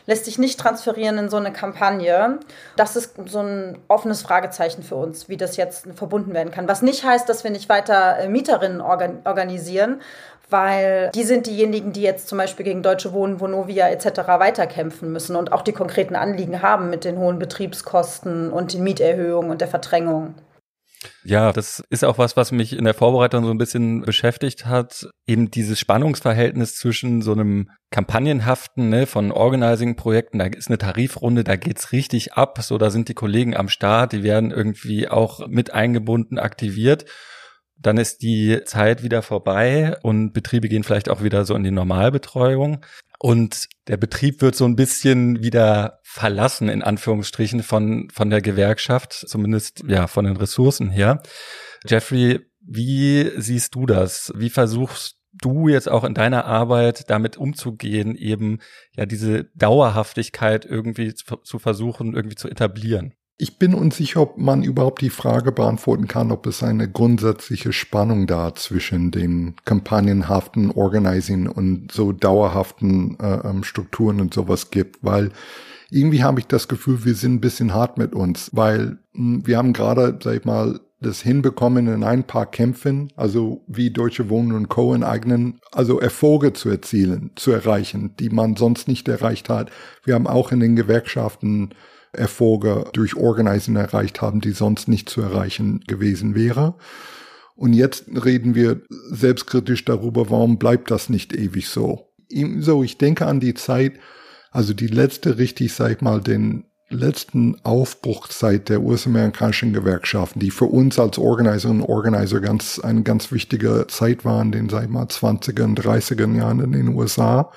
[0.07, 2.41] lässt sich nicht transferieren in so eine Kampagne.
[2.77, 6.69] Das ist so ein offenes Fragezeichen für uns, wie das jetzt verbunden werden kann.
[6.69, 10.01] Was nicht heißt, dass wir nicht weiter äh, Mieterinnen organisieren,
[10.51, 14.19] weil die sind diejenigen, die jetzt zum Beispiel gegen Deutsche Wohnen, Vonovia etc.
[14.27, 19.51] weiterkämpfen müssen und auch die konkreten Anliegen haben mit den hohen Betriebskosten und den Mieterhöhungen
[19.51, 20.35] und der Verdrängung.
[21.25, 25.09] Ja, das ist auch was, was mich in der Vorbereitung so ein bisschen beschäftigt hat.
[25.27, 31.57] Eben dieses Spannungsverhältnis zwischen so einem kampagnenhaften ne, von Organizing-Projekten, da ist eine Tarifrunde, da
[31.57, 35.73] geht's richtig ab, so da sind die Kollegen am Start, die werden irgendwie auch mit
[35.73, 37.07] eingebunden, aktiviert
[37.81, 41.71] dann ist die Zeit wieder vorbei und Betriebe gehen vielleicht auch wieder so in die
[41.71, 42.85] Normalbetreuung.
[43.19, 49.13] Und der Betrieb wird so ein bisschen wieder verlassen, in Anführungsstrichen, von, von der Gewerkschaft,
[49.13, 51.23] zumindest ja von den Ressourcen her.
[51.87, 54.33] Jeffrey, wie siehst du das?
[54.37, 58.59] Wie versuchst du jetzt auch in deiner Arbeit damit umzugehen, eben
[58.97, 63.15] ja diese Dauerhaftigkeit irgendwie zu, zu versuchen, irgendwie zu etablieren?
[63.43, 68.27] Ich bin unsicher, ob man überhaupt die Frage beantworten kann, ob es eine grundsätzliche Spannung
[68.27, 75.31] da zwischen den kampagnenhaften Organizing und so dauerhaften äh, ähm, Strukturen und sowas gibt, weil
[75.91, 79.47] irgendwie habe ich das Gefühl, wir sind ein bisschen hart mit uns, weil mh, hm,
[79.47, 84.29] wir haben gerade, sag ich mal, das hinbekommen in ein paar Kämpfen, also wie Deutsche
[84.29, 84.93] Wohnen und Co.
[84.93, 89.71] in eigenen, also Erfolge zu erzielen, zu erreichen, die man sonst nicht erreicht hat.
[90.05, 91.71] Wir haben auch in den Gewerkschaften
[92.13, 96.75] Erfolge durch Organizing erreicht haben, die sonst nicht zu erreichen gewesen wäre.
[97.55, 98.81] Und jetzt reden wir
[99.11, 102.09] selbstkritisch darüber, warum bleibt das nicht ewig so?
[102.59, 103.95] So, ich denke an die Zeit,
[104.51, 110.65] also die letzte richtig, sag ich mal, den letzten Aufbruchzeit der US-amerikanischen Gewerkschaften, die für
[110.65, 115.05] uns als Organiserinnen und Organizer ganz, eine ganz wichtige Zeit waren, den, sag ich mal,
[115.05, 117.53] 20er und 30er Jahren in den USA.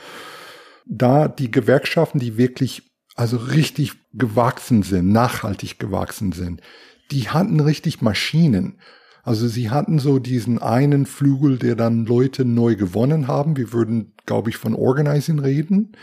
[0.86, 6.62] Da die Gewerkschaften, die wirklich, also richtig gewachsen sind, nachhaltig gewachsen sind,
[7.12, 8.80] die hatten richtig Maschinen.
[9.24, 13.56] Also sie hatten so diesen einen Flügel, der dann Leute neu gewonnen haben.
[13.56, 15.94] Wir würden, glaube ich, von Organizing reden.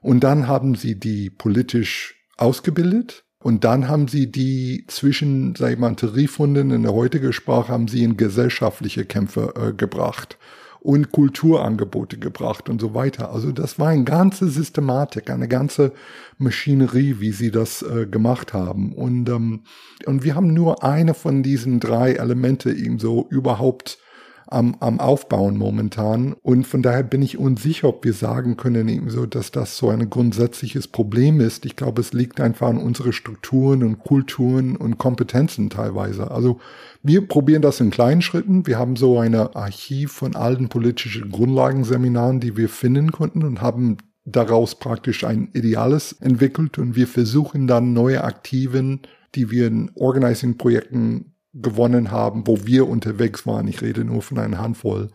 [0.00, 3.24] Und dann haben sie die politisch ausgebildet.
[3.38, 7.88] Und dann haben sie die zwischen, sag ich mal, Tarifrunden in der heutigen Sprache haben
[7.88, 10.38] sie in gesellschaftliche Kämpfe äh, gebracht
[10.86, 13.32] und Kulturangebote gebracht und so weiter.
[13.32, 15.92] Also das war eine ganze Systematik, eine ganze
[16.38, 18.92] Maschinerie, wie sie das äh, gemacht haben.
[18.92, 19.64] Und, ähm,
[20.06, 23.98] und wir haben nur eine von diesen drei Elemente eben so überhaupt
[24.46, 26.34] am, am Aufbauen momentan.
[26.42, 29.88] Und von daher bin ich unsicher, ob wir sagen können, eben so, dass das so
[29.88, 31.66] ein grundsätzliches Problem ist.
[31.66, 36.30] Ich glaube, es liegt einfach an unsere Strukturen und Kulturen und Kompetenzen teilweise.
[36.30, 36.60] Also
[37.02, 38.66] wir probieren das in kleinen Schritten.
[38.66, 43.98] Wir haben so eine Archiv von alten politischen Grundlagenseminaren, die wir finden konnten und haben
[44.24, 49.02] daraus praktisch ein Ideales entwickelt und wir versuchen dann neue Aktiven,
[49.34, 54.58] die wir in Organizing-Projekten gewonnen haben, wo wir unterwegs waren, ich rede nur von einer
[54.58, 55.10] Handvoll,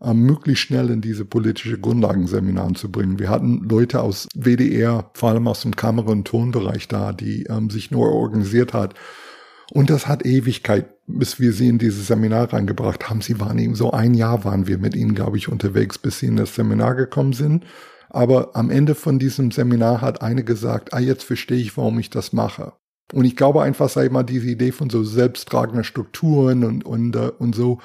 [0.00, 3.18] äh, möglichst schnell in diese politische Grundlagenseminaren zu bringen.
[3.18, 7.70] Wir hatten Leute aus WDR, vor allem aus dem Kamera- und Tonbereich da, die ähm,
[7.70, 8.94] sich nur organisiert hat.
[9.72, 13.20] Und das hat Ewigkeit, bis wir sie in dieses Seminar reingebracht haben.
[13.20, 16.26] Sie waren eben so ein Jahr waren wir mit ihnen, glaube ich, unterwegs, bis sie
[16.26, 17.64] in das Seminar gekommen sind.
[18.10, 22.10] Aber am Ende von diesem Seminar hat eine gesagt, ah, jetzt verstehe ich, warum ich
[22.10, 22.74] das mache.
[23.12, 27.32] Und ich glaube einfach, sei mal, diese Idee von so selbsttragenden Strukturen und, und, uh,
[27.38, 27.78] und so.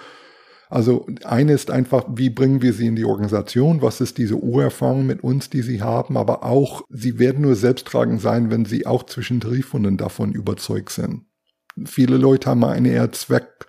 [0.70, 3.82] Also eine ist einfach, wie bringen wir sie in die Organisation?
[3.82, 6.16] Was ist diese Urerfahrung mit uns, die sie haben?
[6.16, 11.26] Aber auch, sie werden nur selbsttragend sein, wenn sie auch zwischen Tarifhunden davon überzeugt sind.
[11.86, 13.68] Viele Leute haben eine eher Zweck,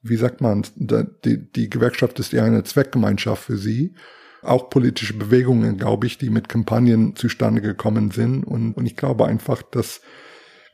[0.00, 3.94] wie sagt man, die, die Gewerkschaft ist eher eine Zweckgemeinschaft für sie
[4.42, 8.44] auch politische Bewegungen, glaube ich, die mit Kampagnen zustande gekommen sind.
[8.44, 10.00] Und, und ich glaube einfach, dass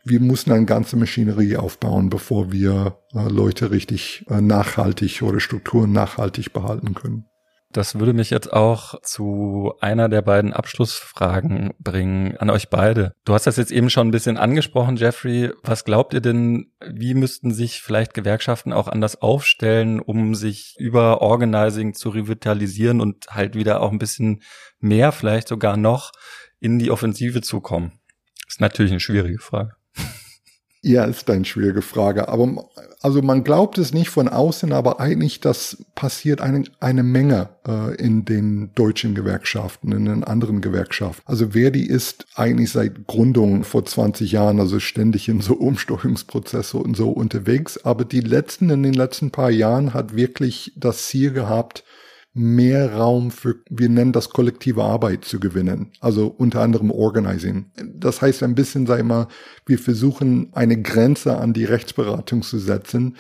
[0.04, 5.92] wir mussten eine ganze Maschinerie aufbauen, bevor wir äh, Leute richtig äh, nachhaltig oder Strukturen
[5.92, 7.26] nachhaltig behalten können.
[7.72, 13.14] Das würde mich jetzt auch zu einer der beiden Abschlussfragen bringen an euch beide.
[13.24, 15.50] Du hast das jetzt eben schon ein bisschen angesprochen, Jeffrey.
[15.64, 21.20] Was glaubt ihr denn, wie müssten sich vielleicht Gewerkschaften auch anders aufstellen, um sich über
[21.20, 24.42] Organizing zu revitalisieren und halt wieder auch ein bisschen
[24.78, 26.12] mehr, vielleicht sogar noch
[26.60, 27.98] in die Offensive zu kommen?
[28.54, 29.72] ist natürlich eine schwierige Frage.
[30.86, 32.28] Ja, ist eine schwierige Frage.
[32.28, 32.68] Aber
[33.00, 37.94] also man glaubt es nicht von außen, aber eigentlich das passiert eine, eine Menge äh,
[37.96, 41.22] in den deutschen Gewerkschaften, in den anderen Gewerkschaften.
[41.24, 46.98] Also Verdi ist eigentlich seit Gründung vor 20 Jahren, also ständig in so Umsteuerungsprozesse und
[46.98, 47.82] so unterwegs.
[47.82, 51.82] Aber die letzten, in den letzten paar Jahren hat wirklich das Ziel gehabt,
[52.34, 55.92] mehr Raum für, wir nennen das kollektive Arbeit zu gewinnen.
[56.00, 57.66] Also unter anderem Organizing.
[57.94, 59.28] Das heißt ein bisschen, sei mal,
[59.66, 63.16] wir versuchen eine Grenze an die Rechtsberatung zu setzen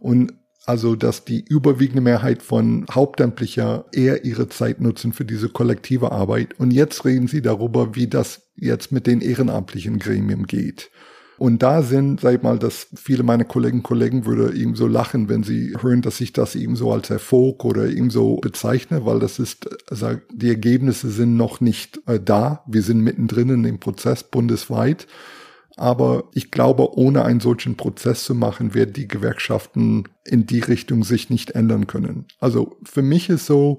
[0.00, 0.32] und
[0.68, 6.60] also, dass die überwiegende Mehrheit von Hauptamtlicher eher ihre Zeit nutzen für diese kollektive Arbeit.
[6.60, 10.90] Und jetzt reden sie darüber, wie das jetzt mit den ehrenamtlichen Gremien geht.
[11.38, 15.28] Und da sind, sag ich mal, dass viele meiner Kollegen Kollegen würde ihm so lachen,
[15.28, 19.20] wenn sie hören, dass ich das ihm so als Erfolg oder ihm so bezeichne, weil
[19.20, 22.64] das ist, also die Ergebnisse sind noch nicht äh, da.
[22.66, 25.06] Wir sind mittendrin in dem Prozess bundesweit.
[25.76, 31.04] Aber ich glaube, ohne einen solchen Prozess zu machen, werden die Gewerkschaften in die Richtung
[31.04, 32.26] sich nicht ändern können.
[32.40, 33.78] Also für mich ist so,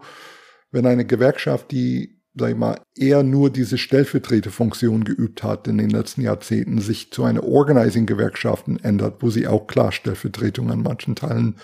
[0.72, 5.90] wenn eine Gewerkschaft, die sag ich mal, eher nur diese Stellvertreterfunktion geübt hat in den
[5.90, 11.56] letzten Jahrzehnten, sich zu einer Organizing-Gewerkschaften ändert, wo sie auch klar Stellvertretung an manchen Teilen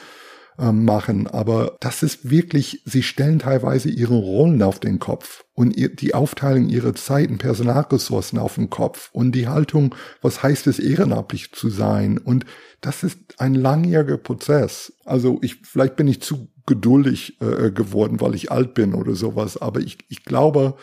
[0.58, 1.28] ähm, machen.
[1.28, 6.70] Aber das ist wirklich, sie stellen teilweise ihre Rollen auf den Kopf und die Aufteilung
[6.70, 11.70] ihrer Zeit und Personalressourcen auf den Kopf und die Haltung, was heißt es, ehrenamtlich zu
[11.70, 12.18] sein.
[12.18, 12.46] Und
[12.82, 14.94] das ist ein langjähriger Prozess.
[15.04, 19.62] Also ich, vielleicht bin ich zu geduldig äh, geworden, weil ich alt bin oder sowas.
[19.62, 20.76] Aber ich, ich glaube,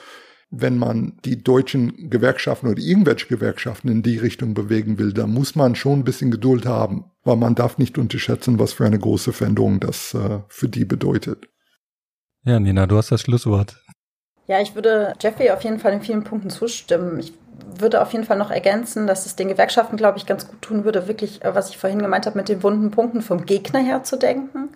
[0.51, 5.55] wenn man die deutschen Gewerkschaften oder irgendwelche Gewerkschaften in die Richtung bewegen will, da muss
[5.55, 9.33] man schon ein bisschen Geduld haben, weil man darf nicht unterschätzen, was für eine große
[9.33, 11.49] Veränderung das äh, für die bedeutet.
[12.45, 13.77] Ja, Nina, du hast das Schlusswort.
[14.47, 17.19] Ja, ich würde Jeffrey auf jeden Fall in vielen Punkten zustimmen.
[17.19, 17.33] Ich
[17.79, 20.85] würde auf jeden Fall noch ergänzen, dass es den Gewerkschaften, glaube ich, ganz gut tun
[20.85, 24.05] würde, wirklich, äh, was ich vorhin gemeint habe, mit den wunden Punkten vom Gegner her
[24.05, 24.69] zu denken.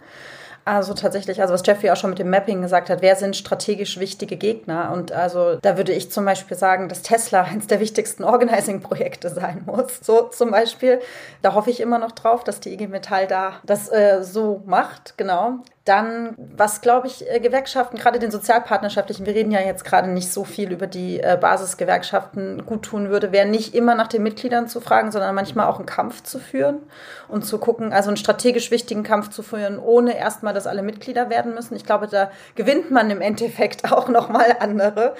[0.67, 4.01] Also tatsächlich, also was Jeffrey auch schon mit dem Mapping gesagt hat, wer sind strategisch
[4.01, 4.91] wichtige Gegner?
[4.93, 9.63] Und also da würde ich zum Beispiel sagen, dass Tesla eines der wichtigsten Organizing-Projekte sein
[9.65, 10.01] muss.
[10.03, 11.01] So zum Beispiel.
[11.41, 15.17] Da hoffe ich immer noch drauf, dass die IG Metall da das äh, so macht,
[15.17, 15.61] genau.
[15.87, 20.33] Dann, was glaube ich, äh, Gewerkschaften, gerade den sozialpartnerschaftlichen, wir reden ja jetzt gerade nicht
[20.33, 24.67] so viel über die äh, Basisgewerkschaften, gut tun würde, wäre nicht immer nach den Mitgliedern
[24.67, 26.81] zu fragen, sondern manchmal auch einen Kampf zu führen
[27.29, 31.31] und zu gucken, also einen strategisch wichtigen Kampf zu führen, ohne erstmal, dass alle Mitglieder
[31.31, 31.77] werden müssen.
[31.77, 35.15] Ich glaube, da gewinnt man im Endeffekt auch nochmal andere.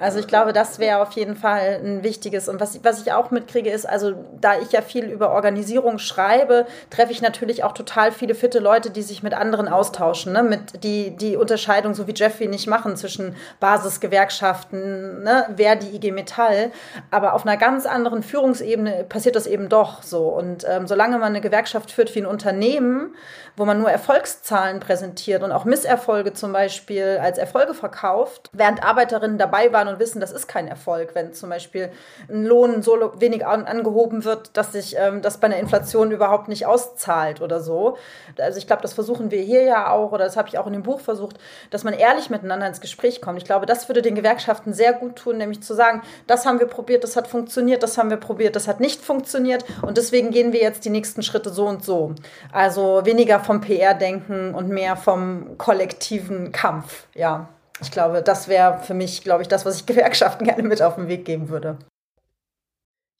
[0.00, 2.48] Also ich glaube, das wäre auf jeden Fall ein wichtiges.
[2.48, 6.66] Und was, was ich auch mitkriege, ist, also da ich ja viel über Organisierung schreibe,
[6.90, 10.44] treffe ich natürlich auch total viele fitte Leute, die sich mit anderen austauschen, ne?
[10.44, 15.46] mit die, die Unterscheidung, so wie Jeffrey nicht machen, zwischen Basisgewerkschaften, ne?
[15.56, 16.70] wer die IG Metall.
[17.10, 20.28] Aber auf einer ganz anderen Führungsebene passiert das eben doch so.
[20.28, 23.16] Und ähm, solange man eine Gewerkschaft führt wie ein Unternehmen,
[23.56, 29.38] wo man nur Erfolgszahlen präsentiert und auch Misserfolge zum Beispiel als Erfolge verkauft, während Arbeiterinnen
[29.38, 31.90] dabei waren und wissen, das ist kein Erfolg, wenn zum Beispiel
[32.28, 36.48] ein Lohn so wenig an, angehoben wird, dass sich ähm, das bei einer Inflation überhaupt
[36.48, 37.96] nicht auszahlt oder so.
[38.38, 40.72] Also ich glaube, das versuchen wir hier ja auch oder das habe ich auch in
[40.72, 41.38] dem Buch versucht,
[41.70, 43.38] dass man ehrlich miteinander ins Gespräch kommt.
[43.38, 46.66] Ich glaube, das würde den Gewerkschaften sehr gut tun, nämlich zu sagen, das haben wir
[46.66, 50.52] probiert, das hat funktioniert, das haben wir probiert, das hat nicht funktioniert und deswegen gehen
[50.52, 52.14] wir jetzt die nächsten Schritte so und so.
[52.52, 57.48] Also weniger vom PR-Denken und mehr vom kollektiven Kampf, ja.
[57.80, 60.96] Ich glaube, das wäre für mich, glaube ich, das, was ich Gewerkschaften gerne mit auf
[60.96, 61.78] den Weg geben würde.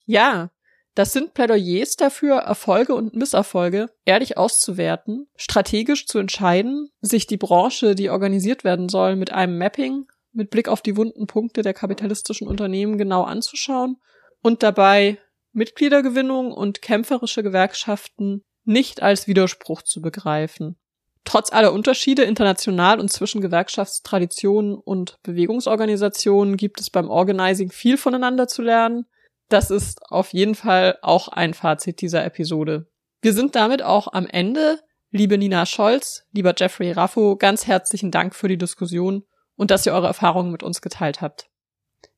[0.05, 0.51] Ja,
[0.95, 7.95] das sind Plädoyers dafür, Erfolge und Misserfolge ehrlich auszuwerten, strategisch zu entscheiden, sich die Branche,
[7.95, 12.49] die organisiert werden soll, mit einem Mapping, mit Blick auf die wunden Punkte der kapitalistischen
[12.49, 13.99] Unternehmen genau anzuschauen
[14.43, 15.19] und dabei
[15.53, 20.79] Mitgliedergewinnung und kämpferische Gewerkschaften nicht als Widerspruch zu begreifen.
[21.25, 28.49] Trotz aller Unterschiede international und zwischen Gewerkschaftstraditionen und Bewegungsorganisationen gibt es beim Organizing viel voneinander
[28.49, 29.07] zu lernen.
[29.49, 32.87] Das ist auf jeden Fall auch ein Fazit dieser Episode.
[33.21, 34.79] Wir sind damit auch am Ende.
[35.11, 39.25] Liebe Nina Scholz, lieber Jeffrey Raffo, ganz herzlichen Dank für die Diskussion
[39.57, 41.49] und dass ihr eure Erfahrungen mit uns geteilt habt.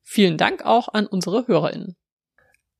[0.01, 1.95] Vielen Dank auch an unsere HörerInnen.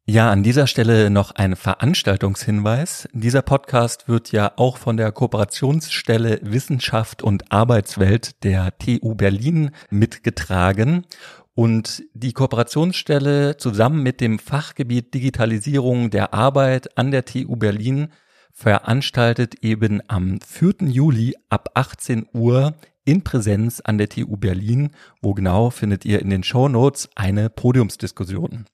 [0.08, 3.08] Ja, an dieser Stelle noch ein Veranstaltungshinweis.
[3.14, 11.06] Dieser Podcast wird ja auch von der Kooperationsstelle Wissenschaft und Arbeitswelt der TU Berlin mitgetragen.
[11.54, 18.08] Und die Kooperationsstelle zusammen mit dem Fachgebiet Digitalisierung der Arbeit an der TU Berlin
[18.54, 20.88] veranstaltet eben am 4.
[20.88, 22.74] Juli ab 18 Uhr
[23.06, 24.90] in Präsenz an der TU Berlin.
[25.22, 28.66] Wo genau findet ihr in den Show Notes eine Podiumsdiskussion.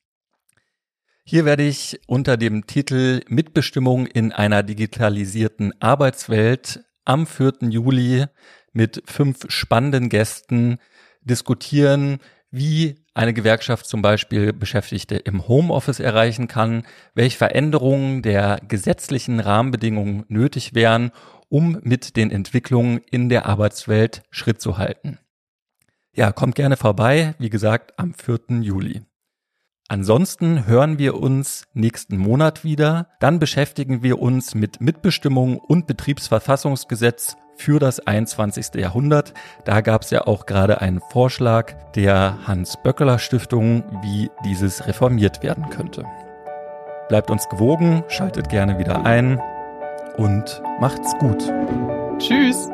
[1.30, 7.56] Hier werde ich unter dem Titel Mitbestimmung in einer digitalisierten Arbeitswelt am 4.
[7.64, 8.28] Juli
[8.72, 10.78] mit fünf spannenden Gästen
[11.20, 12.20] diskutieren,
[12.50, 20.24] wie eine Gewerkschaft zum Beispiel Beschäftigte im Homeoffice erreichen kann, welche Veränderungen der gesetzlichen Rahmenbedingungen
[20.30, 21.12] nötig wären,
[21.50, 25.20] um mit den Entwicklungen in der Arbeitswelt Schritt zu halten.
[26.14, 28.62] Ja, kommt gerne vorbei, wie gesagt, am 4.
[28.62, 29.02] Juli.
[29.90, 33.08] Ansonsten hören wir uns nächsten Monat wieder.
[33.22, 38.76] Dann beschäftigen wir uns mit Mitbestimmung und Betriebsverfassungsgesetz für das 21.
[38.76, 39.34] Jahrhundert.
[39.64, 45.70] Da gab es ja auch gerade einen Vorschlag der Hans-Böckeler Stiftung, wie dieses reformiert werden
[45.70, 46.04] könnte.
[47.08, 49.42] Bleibt uns gewogen, schaltet gerne wieder ein
[50.18, 51.42] und macht's gut.
[52.20, 52.70] Tschüss.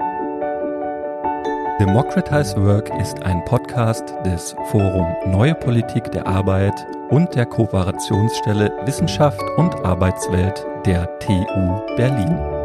[1.80, 6.76] Democratize Work ist ein Podcast des Forum Neue Politik der Arbeit
[7.10, 12.63] und der Kooperationsstelle Wissenschaft und Arbeitswelt der TU Berlin.